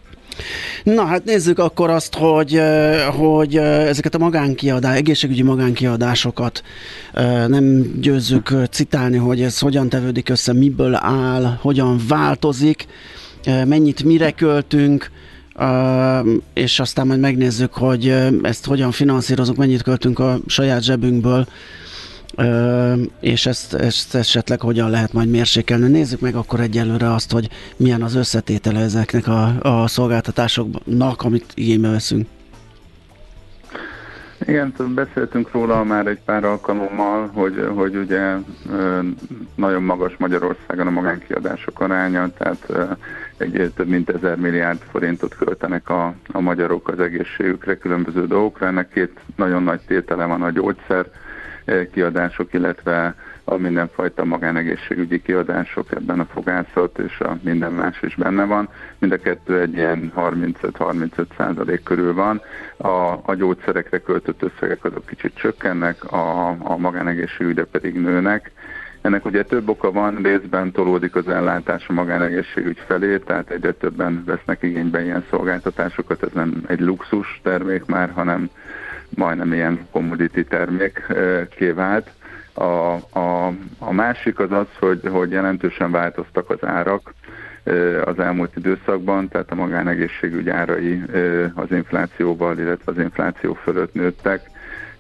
[0.82, 6.62] Na hát nézzük akkor azt, hogy, ö, hogy ö, ezeket a magánkiadás, egészségügyi magánkiadásokat
[7.12, 12.86] ö, nem győzzük citálni, hogy ez hogyan tevődik össze, miből áll, hogyan változik,
[13.64, 15.11] mennyit mire költünk,
[16.55, 18.09] és aztán majd megnézzük, hogy
[18.42, 21.46] ezt hogyan finanszírozunk, mennyit költünk a saját zsebünkből,
[23.20, 25.89] és ezt, ezt esetleg hogyan lehet majd mérsékelni.
[25.89, 31.91] Nézzük meg akkor egyelőre azt, hogy milyen az összetétele ezeknek a, a szolgáltatásoknak, amit igénybe
[31.91, 32.26] veszünk.
[34.47, 38.35] Igen, beszéltünk róla már egy pár alkalommal, hogy, hogy ugye
[39.55, 42.72] nagyon magas Magyarországon a magánkiadások aránya, tehát
[43.37, 48.66] egy több mint ezer milliárd forintot költenek a, a magyarok az egészségükre, különböző dolgokra.
[48.66, 51.07] Ennek két nagyon nagy tétele van a gyógyszer
[51.92, 58.44] kiadások, illetve a mindenfajta magánegészségügyi kiadások, ebben a fogászat és a minden más is benne
[58.44, 58.68] van.
[58.98, 62.40] Mind a kettő egy ilyen 35-35 százalék körül van.
[62.76, 68.52] A, a gyógyszerekre költött összegek azok kicsit csökkennek, a, a magánegészségügyre pedig nőnek
[69.04, 74.22] Ennek ugye több oka van, részben tolódik az ellátás a magánegészségügy felé, tehát egyre többen
[74.26, 78.50] vesznek igénybe ilyen szolgáltatásokat, ez nem egy luxus termék már, hanem
[79.16, 81.06] majdnem ilyen commodity termék
[81.56, 82.10] kivált.
[82.52, 82.62] A,
[83.18, 87.14] a, a másik az az, hogy, hogy jelentősen változtak az árak
[88.04, 91.02] az elmúlt időszakban, tehát a magánegészségügy árai
[91.54, 94.50] az inflációval, illetve az infláció fölött nőttek.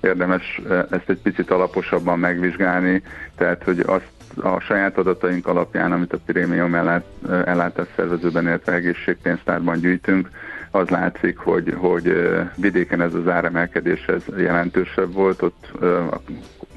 [0.00, 0.60] Érdemes
[0.90, 3.02] ezt egy picit alaposabban megvizsgálni,
[3.36, 7.04] tehát hogy azt a saját adataink alapján, amit a prémium ellát,
[7.44, 10.28] ellátás szervezőben, illetve egészségpénztárban gyűjtünk,
[10.74, 15.70] az látszik, hogy, hogy vidéken ez az áremelkedés ez jelentősebb volt, ott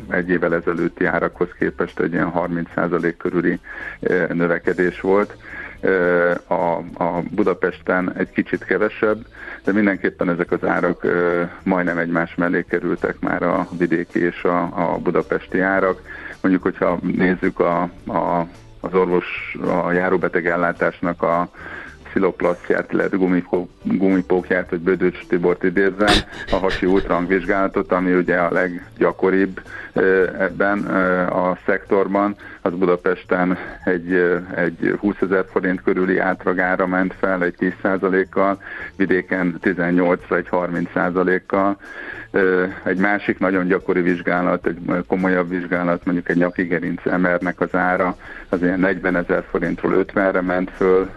[0.09, 3.59] egy évvel ezelőtti árakhoz képest egy ilyen 30% körüli
[4.33, 5.37] növekedés volt.
[6.47, 9.25] A, a Budapesten egy kicsit kevesebb,
[9.63, 11.07] de mindenképpen ezek az árak
[11.63, 16.01] majdnem egymás mellé kerültek már a vidéki és a, a budapesti árak.
[16.41, 18.47] Mondjuk, hogyha nézzük a, a,
[18.79, 21.49] az orvos, a járóbeteg ellátásnak a
[22.09, 26.15] xiloplasztját, illetve gumipó, gumipókját, vagy Bödöcs Tibort idézzem,
[26.51, 29.61] a hasi útrangvizsgálatot, ami ugye a leggyakoribb
[30.39, 30.79] ebben
[31.29, 32.35] a szektorban,
[32.67, 34.13] az Budapesten egy,
[34.55, 38.61] egy 20 ezer forint körüli átlagára ment fel, egy 10%-kal,
[38.95, 41.77] vidéken 18 egy 30%-kal.
[42.83, 48.15] Egy másik nagyon gyakori vizsgálat, egy komolyabb vizsgálat, mondjuk egy nyakigerinc emernek az ára,
[48.49, 51.09] az ilyen 40 ezer forintról 50-re ment föl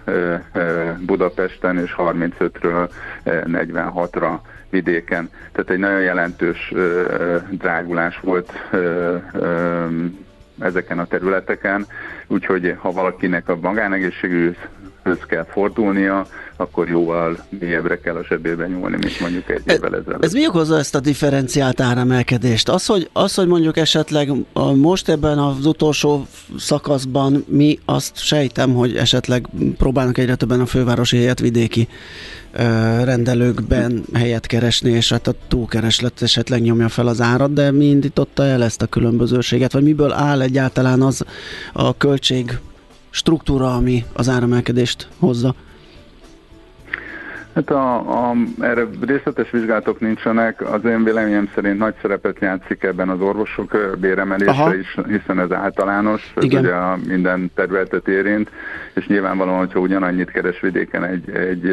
[1.06, 2.90] Budapesten, és 35-ről
[3.24, 4.38] 46-ra
[4.70, 5.30] vidéken.
[5.52, 6.72] Tehát egy nagyon jelentős
[7.50, 8.52] drágulás volt
[10.60, 11.86] ezeken a területeken,
[12.26, 13.60] úgyhogy ha valakinek a
[15.02, 16.26] magánegészségügyhöz kell fordulnia,
[16.56, 20.24] akkor jóval mélyebbre kell a zsebébe nyúlni, mint mondjuk egy évvel ezelőtt.
[20.24, 22.68] Ez mi okozza ezt a differenciált áremelkedést?
[22.68, 24.32] Az, hogy, az, hogy mondjuk esetleg
[24.74, 26.26] most ebben az utolsó
[26.58, 29.46] szakaszban mi azt sejtem, hogy esetleg
[29.78, 31.88] próbálnak egyre többen a fővárosi helyet vidéki
[33.04, 38.44] rendelőkben helyet keresni, és hát a túlkereslet esetleg nyomja fel az árat, de mi indította
[38.44, 41.24] el ezt a különbözőséget, vagy miből áll egyáltalán az
[41.72, 42.58] a költség
[43.10, 45.54] struktúra, ami az áremelkedést hozza?
[47.54, 47.94] Hát a,
[48.30, 50.72] a, erre részletes vizsgálatok nincsenek.
[50.72, 54.74] Az én véleményem szerint nagy szerepet játszik ebben az orvosok béremelése Aha.
[54.74, 58.50] is, hiszen ez általános, ez ugye a minden területet érint,
[58.94, 61.64] és nyilvánvalóan, hogyha ugyanannyit keres vidéken egy, egy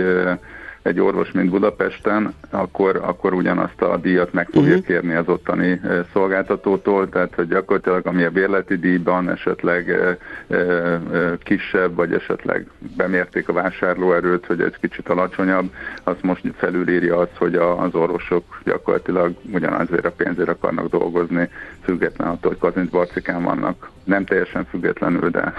[0.87, 4.85] egy orvos, mint Budapesten, akkor, akkor ugyanazt a díjat meg fogja uh-huh.
[4.85, 5.81] kérni az ottani
[6.13, 10.17] szolgáltatótól, tehát hogy gyakorlatilag ami a bérleti díjban esetleg e,
[10.55, 10.99] e,
[11.43, 15.71] kisebb, vagy esetleg bemérték a vásárlóerőt, hogy ez kicsit alacsonyabb,
[16.03, 21.49] azt most felülírja azt, hogy a, az orvosok gyakorlatilag ugyanazért a pénzért akarnak dolgozni,
[21.83, 23.89] független attól, hogy Kazinc Barcikán vannak.
[24.03, 25.53] Nem teljesen függetlenül, de,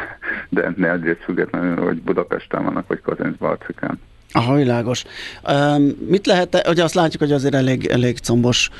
[0.48, 4.00] de egyrészt függetlenül, hogy Budapesten vannak, vagy Kazinc Barcikán.
[4.32, 5.04] Aha, világos.
[5.48, 8.70] Um, mit lehet, ugye azt látjuk, hogy azért elég, elég combos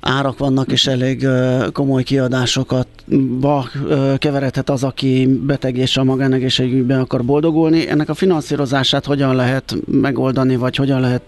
[0.00, 7.00] árak vannak, és elég uh, komoly kiadásokat uh, keveredhet az, aki beteg és a magánegészségügyben
[7.00, 7.88] akar boldogulni.
[7.88, 11.22] Ennek a finanszírozását hogyan lehet megoldani, vagy hogyan lehet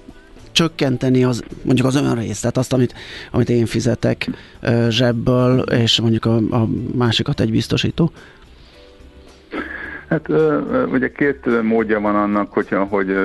[0.53, 2.95] csökkenteni az, mondjuk az önrészt, tehát azt, amit,
[3.31, 4.31] amit én fizetek
[4.63, 8.13] uh, zsebből, és mondjuk a, a másikat egy biztosító?
[10.13, 10.29] Hát
[10.93, 13.17] ugye két módja van annak, hogyha, hogy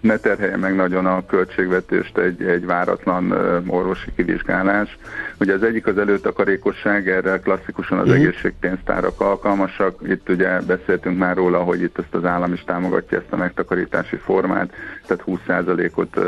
[0.00, 3.32] ne terhelje meg nagyon a költségvetést egy, egy váratlan
[3.66, 4.98] orvosi kivizsgálás.
[5.40, 8.22] Ugye az egyik az előtakarékosság, erre klasszikusan az uh-huh.
[8.22, 10.00] egészségpénztárak alkalmasak.
[10.08, 14.16] Itt ugye beszéltünk már róla, hogy itt ezt az állam is támogatja ezt a megtakarítási
[14.16, 14.72] formát,
[15.06, 16.18] tehát 20%-ot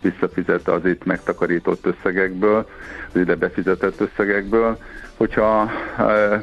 [0.00, 2.68] visszafizet az itt megtakarított összegekből,
[3.12, 4.78] az ide befizetett összegekből.
[5.22, 5.70] Hogyha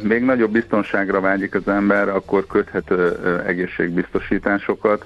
[0.01, 2.91] még nagyobb biztonságra vágyik az ember, akkor köthet
[3.45, 5.05] egészségbiztosításokat,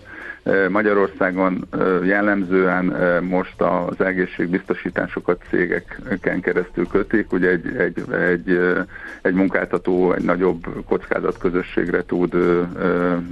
[0.70, 1.68] Magyarországon
[2.04, 2.86] jellemzően
[3.24, 8.60] most az egészségbiztosításokat cégeken keresztül kötik, ugye egy, egy, egy,
[9.22, 12.34] egy munkáltató egy nagyobb kockázatközösségre tud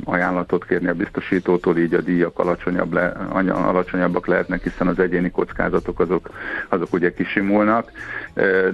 [0.03, 3.07] ajánlatot kérni a biztosítótól, így a díjak alacsonyabb le,
[3.51, 6.30] alacsonyabbak lehetnek, hiszen az egyéni kockázatok azok,
[6.70, 7.91] azok ugye kisimulnak,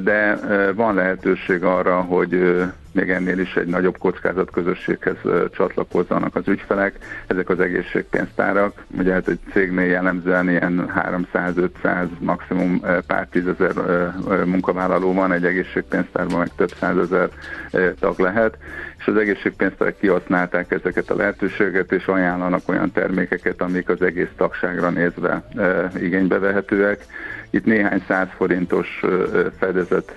[0.04, 0.40] de
[0.76, 2.64] van lehetőség arra, hogy
[2.98, 5.16] még ennél is egy nagyobb kockázatközösséghez
[5.52, 6.94] csatlakozzanak az ügyfelek.
[7.28, 10.92] Ezek az egészségpénztárak, ugye hát egy cégnél jellemzően ilyen
[11.34, 13.74] 300-500, maximum pár tízezer
[14.46, 17.30] munkavállaló van, egy egészségpénztárban meg több százezer
[18.00, 18.58] tag lehet,
[18.98, 24.90] és az egészségpénztárak kihasználták ezeket a lehetőségeket, és ajánlanak olyan termékeket, amik az egész tagságra
[24.90, 25.44] nézve
[26.00, 27.06] igénybe vehetőek.
[27.50, 29.02] Itt néhány száz forintos
[29.60, 30.16] fedezet,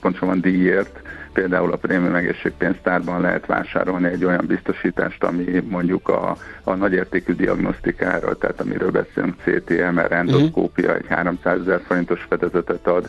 [0.00, 1.00] pontosabban díjért
[1.32, 8.34] például a prémium egészségpénztárban lehet vásárolni egy olyan biztosítást, ami mondjuk a, a nagyértékű diagnosztikára,
[8.34, 9.70] tehát amiről beszélünk, CT,
[10.10, 13.08] endoszkópia, egy 300 ezer forintos fedezetet ad,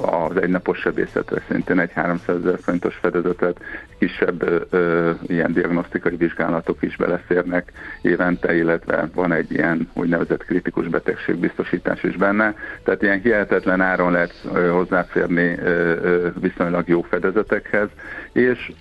[0.00, 3.60] az egynapos sebészetre szintén egy 300 ezer forintos fedezetet,
[3.98, 4.68] kisebb
[5.26, 12.54] ilyen diagnosztikai vizsgálatok is beleszérnek évente, illetve van egy ilyen úgynevezett kritikus betegségbiztosítás is benne,
[12.82, 14.34] tehát ilyen hihetetlen áron lehet
[14.70, 15.58] hozzáférni
[16.40, 17.88] viszonylag jó fedezetekhez,
[18.32, 18.72] és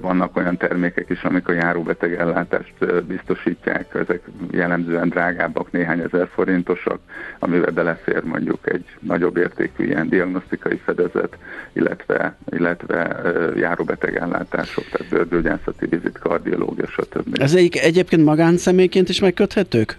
[0.00, 4.20] vannak olyan termékek is, amik a járóbeteg ellátást biztosítják, ezek
[4.50, 6.98] jellemzően drágábbak, néhány ezer forintosak,
[7.38, 11.36] amivel belefér mondjuk egy nagyobb értékű ilyen diagnosztikai fedezet,
[11.72, 13.20] illetve, illetve
[13.56, 17.36] járóbeteg ellátások, tehát bőrgyógyászati vizit, kardiológia, stb.
[17.40, 19.96] Ezek egyébként magánszemélyként is megköthetők?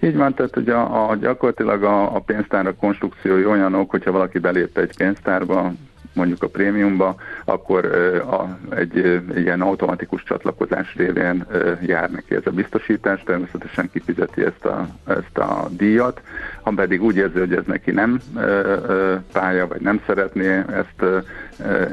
[0.00, 4.78] Így van, tehát ugye a, a gyakorlatilag a, a pénztárak konstrukciói olyanok, hogyha valaki belép
[4.78, 5.72] egy pénztárba,
[6.18, 7.14] mondjuk a prémiumba,
[7.44, 7.84] akkor
[8.30, 11.46] a, egy, ilyen automatikus csatlakozás révén
[11.80, 16.20] jár neki ez a biztosítás, természetesen kifizeti ezt a, ezt a díjat,
[16.62, 18.20] ha pedig úgy érzi, hogy ez neki nem
[19.32, 21.24] pálya, vagy nem szeretné, ezt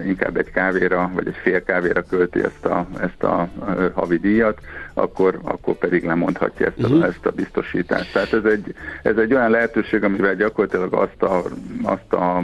[0.06, 3.50] inkább egy kávéra, vagy egy fél kávéra költi ezt a, ezt a
[3.94, 4.60] havi díjat,
[4.94, 7.06] akkor, akkor pedig lemondhatja ezt a, uh-huh.
[7.06, 8.14] ezt a biztosítást.
[8.14, 11.44] Tehát ez egy, ez egy olyan lehetőség, amivel gyakorlatilag azt a,
[11.84, 12.44] azt a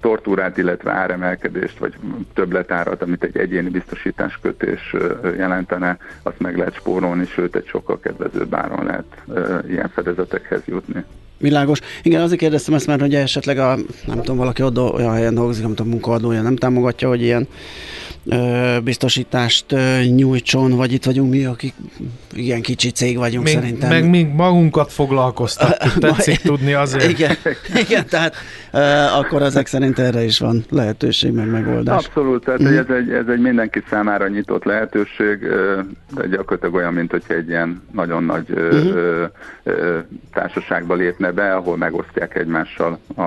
[0.00, 1.94] tortúrát, illetve áremelkedést, vagy
[2.34, 4.94] többletárat, amit egy egyéni biztosításkötés
[5.36, 9.04] jelentene, azt meg lehet spórolni, sőt egy sokkal kedvezőbb áron lehet
[9.68, 11.04] ilyen fedezetekhez jutni.
[11.38, 11.80] Világos.
[12.02, 13.76] Igen, azért kérdeztem ezt, mert hogy esetleg a,
[14.06, 17.48] nem tudom, valaki oda olyan helyen dolgozik, amit a munkaadója nem támogatja, hogy ilyen
[18.84, 19.64] biztosítást
[20.14, 21.74] nyújtson, vagy itt vagyunk mi, akik
[22.34, 23.88] igen kicsi cég vagyunk még, szerintem.
[23.88, 27.08] Meg még magunkat foglalkoztatjuk, tetszik tudni azért.
[27.08, 27.36] Igen,
[27.74, 28.34] igen tehát
[28.72, 28.78] ö,
[29.18, 32.06] akkor ezek szerint erre is van lehetőség, meg megoldás.
[32.06, 32.66] Abszolút, tehát mm.
[32.66, 35.38] ez, egy, ez egy mindenki számára nyitott lehetőség,
[36.14, 39.24] de gyakorlatilag olyan, mint hogyha egy ilyen nagyon nagy ö,
[39.62, 39.98] ö,
[40.32, 43.22] társaságba lépne be, ahol megosztják egymással a,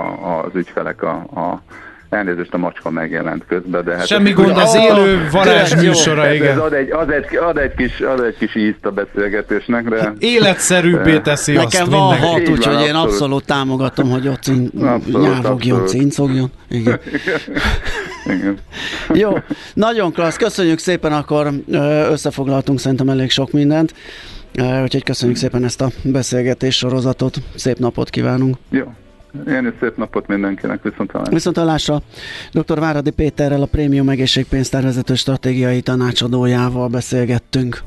[0.46, 1.62] az ügyfelek a, a
[2.10, 4.08] Elnézést, a macska megjelent közben, de hát...
[4.08, 6.52] Semmi gond, az élő varázs műsora, igen.
[6.52, 10.14] Ez ad egy, ad, egy, ad, egy kis, ad egy kis ízt a beszélgetésnek, de...
[10.20, 12.96] Életszerűbbé teszi Nekem azt Nekem van hat, úgyhogy én abszolút.
[12.96, 14.52] abszolút támogatom, hogy ott
[15.22, 16.52] nyávogjon, cincogjon.
[16.70, 17.00] Igen.
[18.26, 18.58] igen.
[19.22, 19.38] Jó,
[19.74, 21.50] nagyon klassz, köszönjük szépen, akkor
[22.10, 23.94] összefoglaltunk szerintem elég sok mindent.
[24.84, 27.38] Úgyhogy köszönjük szépen ezt a beszélgetés sorozatot.
[27.56, 28.58] Szép napot kívánunk.
[28.70, 28.94] Jó.
[29.48, 31.34] Én is szép napot mindenkinek, viszont hallásra.
[31.34, 32.02] Viszont hallásra.
[32.52, 32.80] Dr.
[32.80, 37.82] Váradi Péterrel, a Prémium Egészségpénztár vezető stratégiai tanácsadójával beszélgettünk.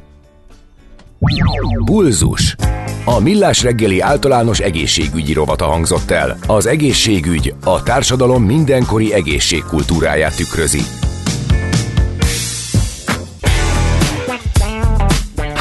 [1.85, 2.57] Bulzus.
[3.05, 6.37] A Millás reggeli általános egészségügyi rovata hangzott el.
[6.47, 10.81] Az egészségügy a társadalom mindenkori egészségkultúráját tükrözi.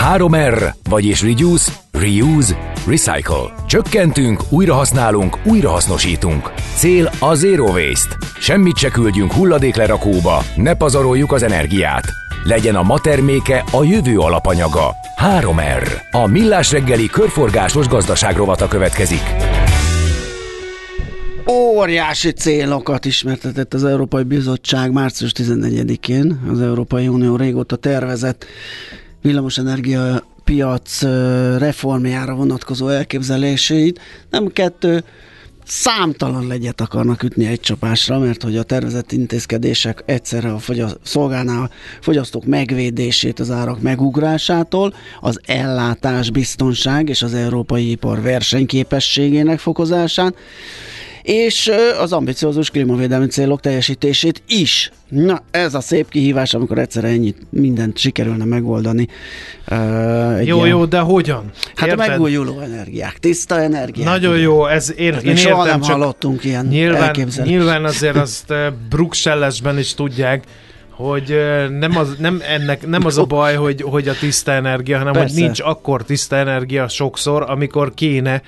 [0.01, 3.53] 3R, vagyis Reduce, Reuse, Recycle.
[3.67, 6.51] Csökkentünk, újrahasználunk, újrahasznosítunk.
[6.75, 8.15] Cél a Zero Waste.
[8.39, 12.03] Semmit se küldjünk hulladéklerakóba, ne pazaroljuk az energiát.
[12.43, 14.95] Legyen a ma terméke a jövő alapanyaga.
[15.39, 16.01] 3R.
[16.11, 19.23] A Millás reggeli körforgásos gazdaságrovata következik.
[21.51, 26.39] Óriási célokat ismertetett az Európai Bizottság március 14-én.
[26.51, 28.45] Az Európai Unió régóta tervezett
[29.21, 31.01] villamosenergia piac
[31.57, 33.99] reformjára vonatkozó elképzeléseit.
[34.29, 35.03] Nem kettő,
[35.65, 40.59] számtalan legyet akarnak ütni egy csapásra, mert hogy a tervezett intézkedések egyszerre a
[41.03, 41.69] szolgálná a
[41.99, 50.35] fogyasztók megvédését az árak megugrásától, az ellátás biztonság és az európai ipar versenyképességének fokozásán,
[51.21, 54.91] és az ambiciózus klímavédelmi célok teljesítését is.
[55.09, 59.07] Na, ez a szép kihívás, amikor egyszer ennyit mindent sikerülne megoldani.
[59.71, 60.67] Uh, jó, ilyen...
[60.67, 61.51] jó, de hogyan?
[61.75, 62.05] Hát Érted?
[62.05, 64.07] a megújuló energiák, tiszta energiák.
[64.07, 64.43] Nagyon igen.
[64.43, 68.53] jó, ez én, én soha értem, nem hallottunk ilyen nyilván, nyilván azért azt
[68.89, 70.43] Bruxellesben is tudják,
[70.89, 71.35] hogy
[71.79, 75.33] nem az, nem ennek, nem az a baj, hogy, hogy a tiszta energia, hanem Persze.
[75.33, 78.41] hogy nincs akkor tiszta energia sokszor, amikor kéne.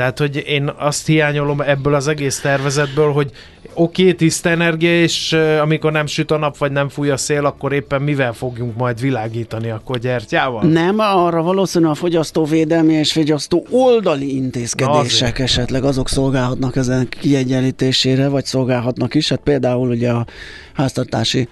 [0.00, 3.30] Tehát, hogy én azt hiányolom ebből az egész tervezetből, hogy
[3.74, 7.46] oké, okay, tiszta energia, és amikor nem süt a nap, vagy nem fúj a szél,
[7.46, 10.62] akkor éppen mivel fogjunk majd világítani, akkor gyertyával?
[10.62, 18.28] Nem, arra valószínűleg a fogyasztóvédelmi és fogyasztó oldali intézkedések Na esetleg azok szolgálhatnak ezen kiegyenlítésére,
[18.28, 19.28] vagy szolgálhatnak is.
[19.28, 20.26] Hát például ugye a
[20.74, 21.48] háztartási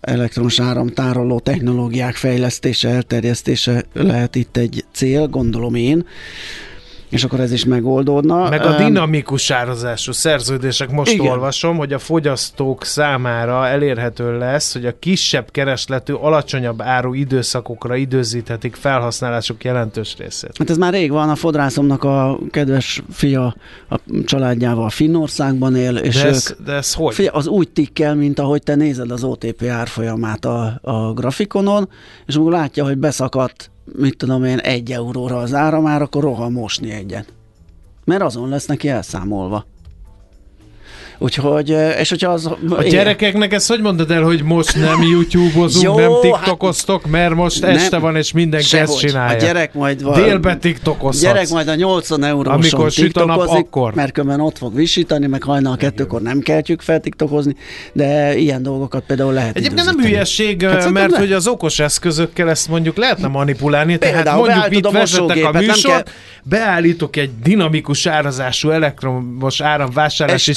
[0.00, 6.06] elektromos áramtároló technológiák fejlesztése, elterjesztése lehet itt egy cél, gondolom én.
[7.12, 8.48] És akkor ez is megoldódna.
[8.48, 11.32] Meg a dinamikus árazású szerződések, most Igen.
[11.32, 18.74] Olvasom, hogy a fogyasztók számára elérhető lesz, hogy a kisebb keresletű, alacsonyabb áru időszakokra időzíthetik
[18.74, 20.56] felhasználásuk jelentős részét.
[20.58, 23.54] Hát ez már rég van, a fodrászomnak a kedves fia
[23.88, 27.14] a családjával Finnországban él, és De ők ez, de ez hogy?
[27.14, 31.88] Figyelj, az úgy tikkel, mint ahogy te nézed az OTP árfolyamát a, a grafikonon,
[32.26, 36.52] és akkor látja, hogy beszakadt, mit tudom én, egy euróra az ára, már akkor rohan
[36.52, 37.32] mosni egyet.
[38.04, 39.66] Mert azon lesz neki elszámolva.
[41.22, 42.46] Úgyhogy, és hogyha az...
[42.70, 47.34] A gyerekeknek ezt hogy mondod el, hogy most nem YouTube-ozunk, Jó, nem hát- TikTokoztok, mert
[47.34, 48.88] most Nem, este van, és mindenki sehogy.
[48.88, 49.36] ezt csinálja.
[49.36, 51.32] A gyerek majd van- Délbe TikTokozhatsz.
[51.32, 53.94] Gyerek majd a 80 euróson Amikor süt a nap, akkor.
[53.94, 57.54] mert különben ott fog visítani, meg hajnal kettőkor nem keltjük fel tiktokozni,
[57.92, 60.12] de ilyen dolgokat például lehet Egyébként nem időzíteni.
[60.12, 61.18] hülyeség, Hát mert ne.
[61.18, 63.98] hogy az okos eszközökkel ezt mondjuk lehetne manipulálni.
[63.98, 66.12] Tehát Például mondjuk beállítod itt a vezetek a nem műsort, kell-
[66.44, 70.56] beállítok egy dinamikus árazású elektromos áramvásárlási Egy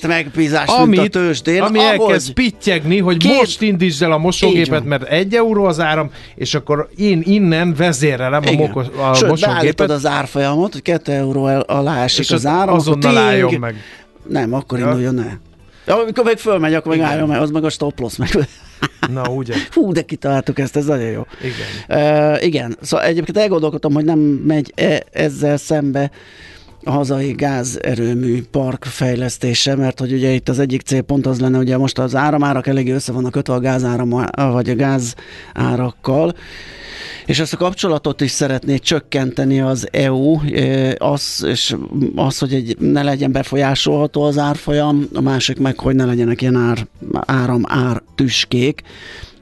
[0.00, 4.02] stop szerződést, limit megbízás, mint a tőzsdén, ami ahogy- elkezd pittyegni, hogy Két- most indítsd
[4.02, 8.66] el a mosógépet, mert egy euró az áram, és akkor én innen vezérelem a, Igen.
[8.68, 9.90] mokos, a Sőt, mosógépet.
[9.90, 13.16] az árfolyamot, hogy 2 euró alá esik És az az áram, akkor azonnal ting!
[13.24, 13.74] álljon meg.
[14.28, 14.84] Nem, akkor Ja.
[14.86, 15.40] induljon el.
[15.86, 18.28] Ja, amikor meg fölmegy, akkor meg álljon meg, az meg a stop loss meg.
[19.12, 19.54] Na, ugye?
[19.72, 21.26] Hú, de kitaláltuk ezt, ez nagyon jó.
[21.42, 22.00] Igen.
[22.34, 26.10] Uh, igen, szóval egyébként elgondolkodtam, hogy nem megy -e ezzel szembe
[26.59, 31.76] a hazai gázerőmű park fejlesztése, mert hogy ugye itt az egyik célpont az lenne, ugye
[31.76, 35.14] most az áramárak eléggé össze vannak kötve a gázáram, vagy a gáz
[35.54, 36.34] árakkal,
[37.26, 41.76] és ezt a kapcsolatot is szeretné csökkenteni az EU, eh, az, és
[42.14, 46.56] az, hogy egy, ne legyen befolyásolható az árfolyam, a másik meg, hogy ne legyenek ilyen
[46.56, 48.82] ár, áram ár tüskék.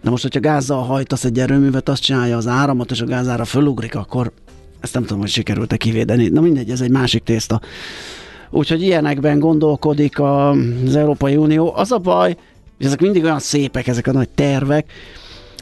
[0.01, 3.95] Na most, hogyha gázzal hajtasz egy erőművet, azt csinálja az áramot, és a gázára fölugrik,
[3.95, 4.33] akkor
[4.81, 6.29] ezt nem tudom, hogy sikerült-e kivédeni.
[6.29, 7.61] Na mindegy, ez egy másik tészta.
[8.51, 11.73] Úgyhogy ilyenekben gondolkodik az Európai Unió.
[11.77, 12.37] Az a baj,
[12.77, 14.91] hogy ezek mindig olyan szépek, ezek a nagy tervek,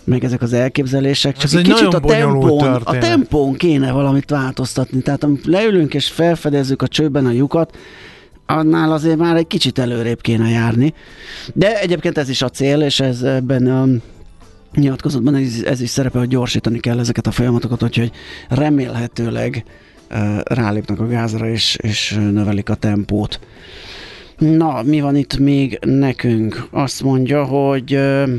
[0.05, 4.31] meg ezek az elképzelések, csak Ez egy egy kicsit a tempón, a tempón kéne valamit
[4.31, 5.03] változtatni.
[5.03, 7.77] Tehát amikor leülünk és felfedezzük a csőben a lyukat,
[8.47, 10.95] annál azért már egy kicsit előrébb kéne járni.
[11.55, 13.87] De egyébként ez is a cél, és ez ebben a
[14.77, 18.11] nyilatkozatban ez, ez is szerepel, hogy gyorsítani kell ezeket a folyamatokat, úgyhogy
[18.49, 19.65] remélhetőleg
[20.11, 23.41] uh, rálépnek a gázra, és, és növelik a tempót.
[24.39, 26.69] Na, mi van itt még nekünk?
[26.71, 28.31] Azt mondja, hogy uh,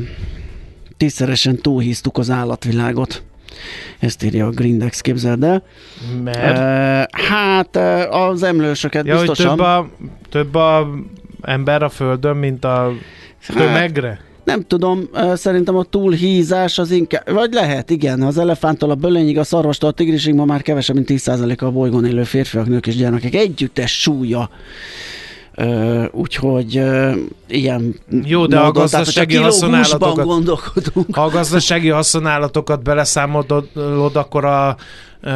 [0.96, 3.22] tízszeresen túlhíztuk az állatvilágot.
[3.98, 5.62] Ezt írja a Grindex, képzeld el.
[6.24, 6.58] Mert?
[6.58, 9.56] Uh, hát uh, az emlősöket Ja, hogy biztosan.
[9.56, 9.88] több a,
[10.28, 10.88] több a
[11.42, 12.92] ember a földön, mint a
[13.46, 14.20] tömegre?
[14.48, 19.44] Nem tudom, szerintem a túlhízás az inkább, vagy lehet, igen, az elefántól a bölényig, a
[19.44, 23.34] szarvastól a tigrisig ma már kevesebb, mint 10% a bolygón élő férfiak, nők és gyermekek
[23.34, 24.50] együttes súlya.
[25.54, 27.12] Ö, úgyhogy ö,
[27.48, 27.94] ilyen
[28.24, 31.14] Jó, de a módon, tehát, gazdasági húsban haszonállatokat, gondolkodunk.
[31.14, 34.76] ha a gazdasági haszonállatokat beleszámolod, akkor a
[35.20, 35.30] ö,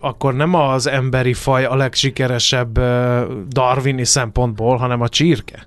[0.00, 5.66] akkor nem az emberi faj a legsikeresebb ö, darwini szempontból, hanem a csirke.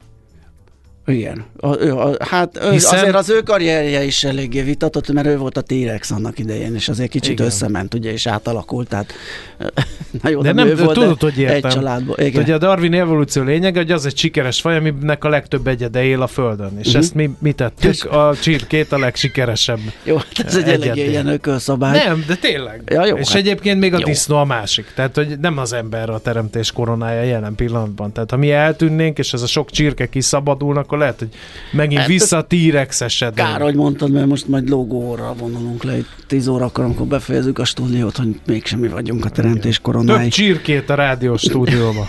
[1.10, 1.46] Igen.
[1.60, 5.58] A, a, hát ő, Hiszen- azért az ő karrierje is eléggé vitatott, mert ő volt
[5.58, 7.46] a T-rex annak idején, és azért kicsit Igen.
[7.46, 9.14] összement, ugye, és átalakult, tehát
[10.22, 11.56] na jó, De nem, nem, ő volt, tudod, de hogy értem.
[11.56, 12.16] egy családból.
[12.20, 12.42] Igen.
[12.42, 16.22] Ugye a Darwin evolúció lényege, hogy az egy sikeres faj, aminek a legtöbb egyede él
[16.22, 16.78] a Földön.
[16.80, 16.98] És Mhm.
[16.98, 18.06] ezt mi, mi tettük?
[18.12, 19.80] A csirkét a legsikeresebb.
[20.04, 22.04] Jó, hát ez egy eléggé ilyen ökölszabály.
[22.06, 22.82] Nem, de tényleg.
[22.86, 24.06] Ja, jó, és hát- egyébként még a jó.
[24.06, 24.86] disznó a másik.
[24.96, 28.12] Tehát, hogy nem az ember a teremtés koronája jelen pillanatban.
[28.14, 31.30] Tehát, ha mi eltűnnénk, és ez a sok csirke kiszabadulna, akkor lehet, hogy
[31.72, 33.46] megint Hát vissza a T-rex esetben.
[33.46, 37.66] Kár, hogy mondtad, mert most majd logóra vonulunk le, itt 10 órakor, amikor befejezzük a
[37.66, 40.30] stúdiót, hogy mégsem mi vagyunk a teremtés Több koronái.
[40.30, 42.06] csirkét a rádiós stúdióban.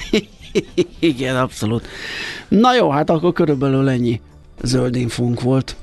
[0.99, 1.86] Igen, abszolút.
[2.49, 4.20] Na jó, hát akkor körülbelül ennyi
[4.62, 5.76] zöld infónk volt.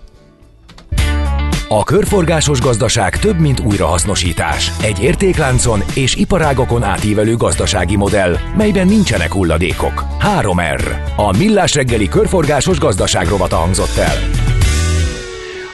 [1.69, 4.71] A körforgásos gazdaság több, mint újrahasznosítás.
[4.81, 10.05] Egy értékláncon és iparágokon átívelő gazdasági modell, melyben nincsenek hulladékok.
[10.39, 10.81] 3R.
[11.15, 14.46] A Millás reggeli körforgásos gazdaság rovata hangzott el.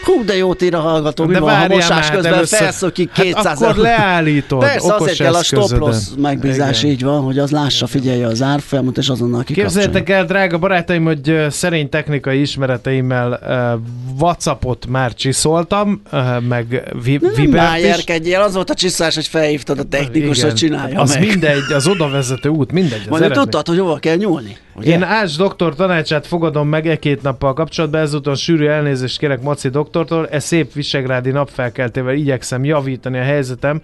[0.04, 3.10] Hú, de jót ír a hallgató, mi De van, ha mosás már, közben először- felszökik
[3.14, 6.92] Hát 200 akkor leállítod, Persze, azért kell a stop loss megbízás, Igen.
[6.96, 9.70] így van, hogy az lássa, figyelje az árfolyamot, és azonnal kikapcsolja.
[9.70, 17.20] Képzeljétek el, drága barátaim, hogy szerény technikai ismereteimmel uh, Whatsappot már csiszoltam, uh, meg vi-
[17.22, 17.78] Nem Vibert
[18.26, 18.36] is.
[18.36, 20.50] az volt a csiszás, hogy felhívtad a technikus, Igen.
[20.50, 21.28] hogy csinálja Az meg.
[21.28, 23.02] mindegy, az odavezető út, mindegy.
[23.10, 24.58] Az Majd tudtad, hogy hova kell nyúlni.
[24.76, 24.92] Ugye?
[24.92, 29.70] Én Ács doktor tanácsát fogadom meg e két nappal kapcsolatban, ezúton sűrű elnézést kérek Maci
[29.70, 33.82] doktortól, e szép visegrádi napfelkeltével igyekszem javítani a helyzetem.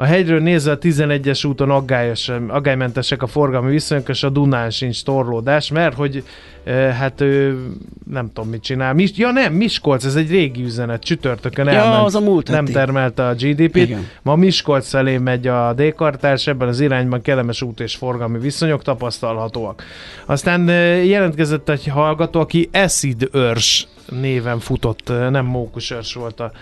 [0.00, 5.04] A hegyről nézve a 11-es úton aggályos, aggálymentesek a forgalmi viszonyok, és a Dunán sincs
[5.04, 6.24] torlódás, mert hogy
[6.64, 7.66] e, hát ő
[8.10, 8.94] nem tudom mit csinál.
[8.94, 12.58] Mis, ja nem, Miskolc, ez egy régi üzenet, csütörtökön Ja, elment, az a múlt nem
[12.58, 12.72] heti.
[12.72, 13.76] termelte a GDP-t.
[13.76, 14.06] Igen.
[14.22, 19.82] Ma Miskolc felé megy a D-kartárs, ebben az irányban kellemes út és forgalmi viszonyok tapasztalhatóak.
[20.26, 20.68] Aztán
[21.04, 26.52] jelentkezett egy hallgató, aki Acid Örs néven futott, nem Mókus Örs volt a,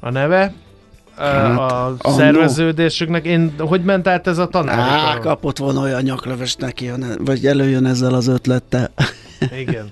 [0.00, 0.52] a neve.
[1.20, 2.16] Hát, a annó.
[2.16, 3.24] szerveződésüknek.
[3.24, 4.78] Én, hogy ment át ez a tanár?
[4.78, 8.90] Á, kapott volna olyan nyaklöves neki, vagy előjön ezzel az ötlettel.
[9.66, 9.90] Igen.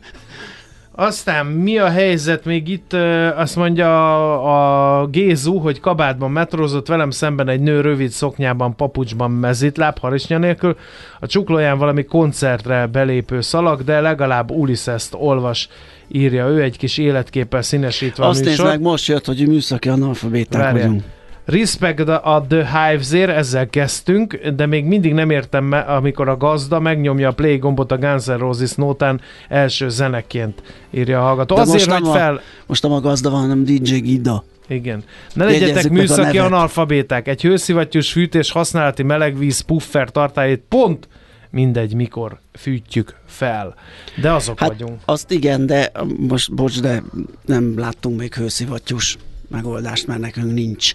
[1.00, 2.92] Aztán mi a helyzet még itt?
[3.36, 9.30] Azt mondja a, a Gézu, hogy kabátban metrózott velem szemben egy nő rövid szoknyában, papucsban,
[9.30, 10.76] mezitláb, harisnya nélkül.
[11.20, 15.68] A csuklóján valami koncertre belépő szalag, de legalább Ulyssest olvas,
[16.08, 20.86] írja ő egy kis életképpel színesítve Azt nézd meg, most jött, hogy műszaki analfabéták Várjál.
[20.86, 21.04] vagyunk.
[21.50, 27.28] Respect a The Hives-ért, ezzel kezdtünk, de még mindig nem értem, amikor a gazda megnyomja
[27.28, 31.54] a play gombot a Guns N' Roses nótán első zeneként, írja a hallgató.
[31.54, 32.34] De Azért, hogy fel...
[32.34, 34.44] A, most nem a gazda van, hanem DJ Gida.
[34.66, 35.04] Igen.
[35.34, 37.28] Ne Jegyezzük legyetek a műszaki analfabéták.
[37.28, 41.08] Egy hőszivattyús fűtés használati melegvíz puffer tartályét pont
[41.50, 43.74] mindegy, mikor fűtjük fel.
[44.20, 45.00] De azok Hát vagyunk.
[45.04, 45.92] azt igen, de
[46.28, 47.02] most bocs, de
[47.46, 49.16] nem láttunk még hőszivattyús
[49.48, 50.94] megoldást, mert nekünk nincs.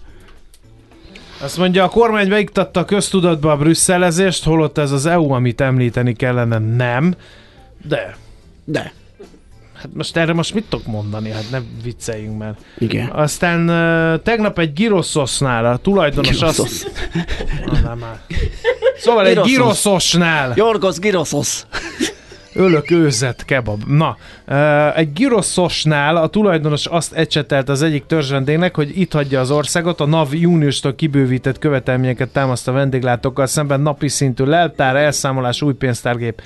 [1.43, 6.13] Azt mondja, a kormány beiktatta a köztudatba a brüsszelezést, holott ez az EU, amit említeni
[6.13, 7.15] kellene, nem.
[7.87, 8.17] De.
[8.63, 8.93] De.
[9.73, 11.29] Hát most erre most mit tudok mondani?
[11.29, 12.55] Hát ne vicceljünk már.
[12.77, 13.09] Igen.
[13.09, 16.57] Aztán uh, tegnap egy gyroszosnál a tulajdonos azt...
[16.57, 16.83] Gyroszos.
[17.65, 18.19] Ah, nem már.
[18.97, 19.53] Szóval egy Gyroszos.
[19.53, 21.65] gyroszosnál Jorgos Giroszos.
[22.53, 23.83] Ölök őzet kebab.
[23.87, 24.17] Na,
[24.95, 30.05] egy gyroszosnál a tulajdonos azt ecsetelt az egyik törzsvendégnek, hogy itt hagyja az országot, a
[30.05, 36.41] NAV júniustól kibővített követelményeket támaszt a vendéglátókkal szemben napi szintű leltár, elszámolás, új pénztárgép,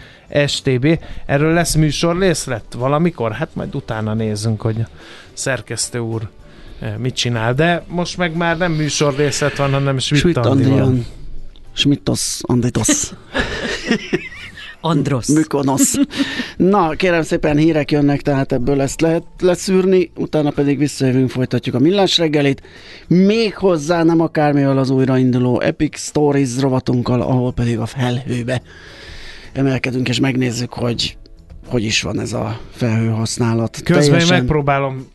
[0.47, 0.99] STB.
[1.25, 3.31] Erről lesz műsor részlet valamikor?
[3.31, 4.85] Hát majd utána nézzünk, hogy
[5.33, 6.29] szerkesztő úr
[6.97, 7.53] mit csinál.
[7.53, 10.71] De most meg már nem műsor részlet van, hanem Schmidt Schmidt Andi van.
[10.71, 11.05] Andrian.
[11.73, 12.87] Schmittos Anditos.
[14.87, 15.27] Androsz.
[15.27, 15.95] Mykonosz.
[16.57, 21.79] Na, kérem szépen hírek jönnek, tehát ebből ezt lehet leszűrni, utána pedig visszajövünk, folytatjuk a
[21.79, 22.61] millás reggelit.
[23.07, 28.61] Még hozzá nem akármivel az újrainduló Epic Stories rovatunkkal, ahol pedig a felhőbe
[29.53, 31.17] emelkedünk, és megnézzük, hogy
[31.67, 33.81] hogy is van ez a felhő használat.
[33.83, 35.07] Közben én Teljesen- megpróbálom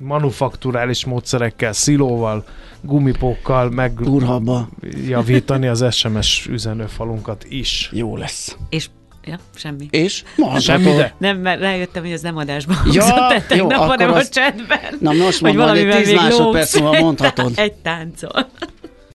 [0.00, 2.44] manufakturális módszerekkel, szilóval,
[2.80, 4.68] gumipókkal Durhabba.
[4.80, 7.90] megjavítani az SMS üzenőfalunkat is.
[7.92, 8.56] Jó lesz.
[8.68, 8.88] És
[9.28, 9.86] Ja, semmi.
[9.90, 10.22] És?
[10.36, 10.62] Mondhatod.
[10.64, 11.14] Semmi, de.
[11.18, 14.32] Nem, mert rájöttem, hogy ez nem adásban Ja, hangzott jó, tegnap, akkor hanem a azt-
[14.32, 14.78] chatben.
[15.00, 17.52] Na most Hogy mondom, hogy egy valamivel 10 még másodperc múlva mondhatod.
[17.66, 18.48] Egy táncol.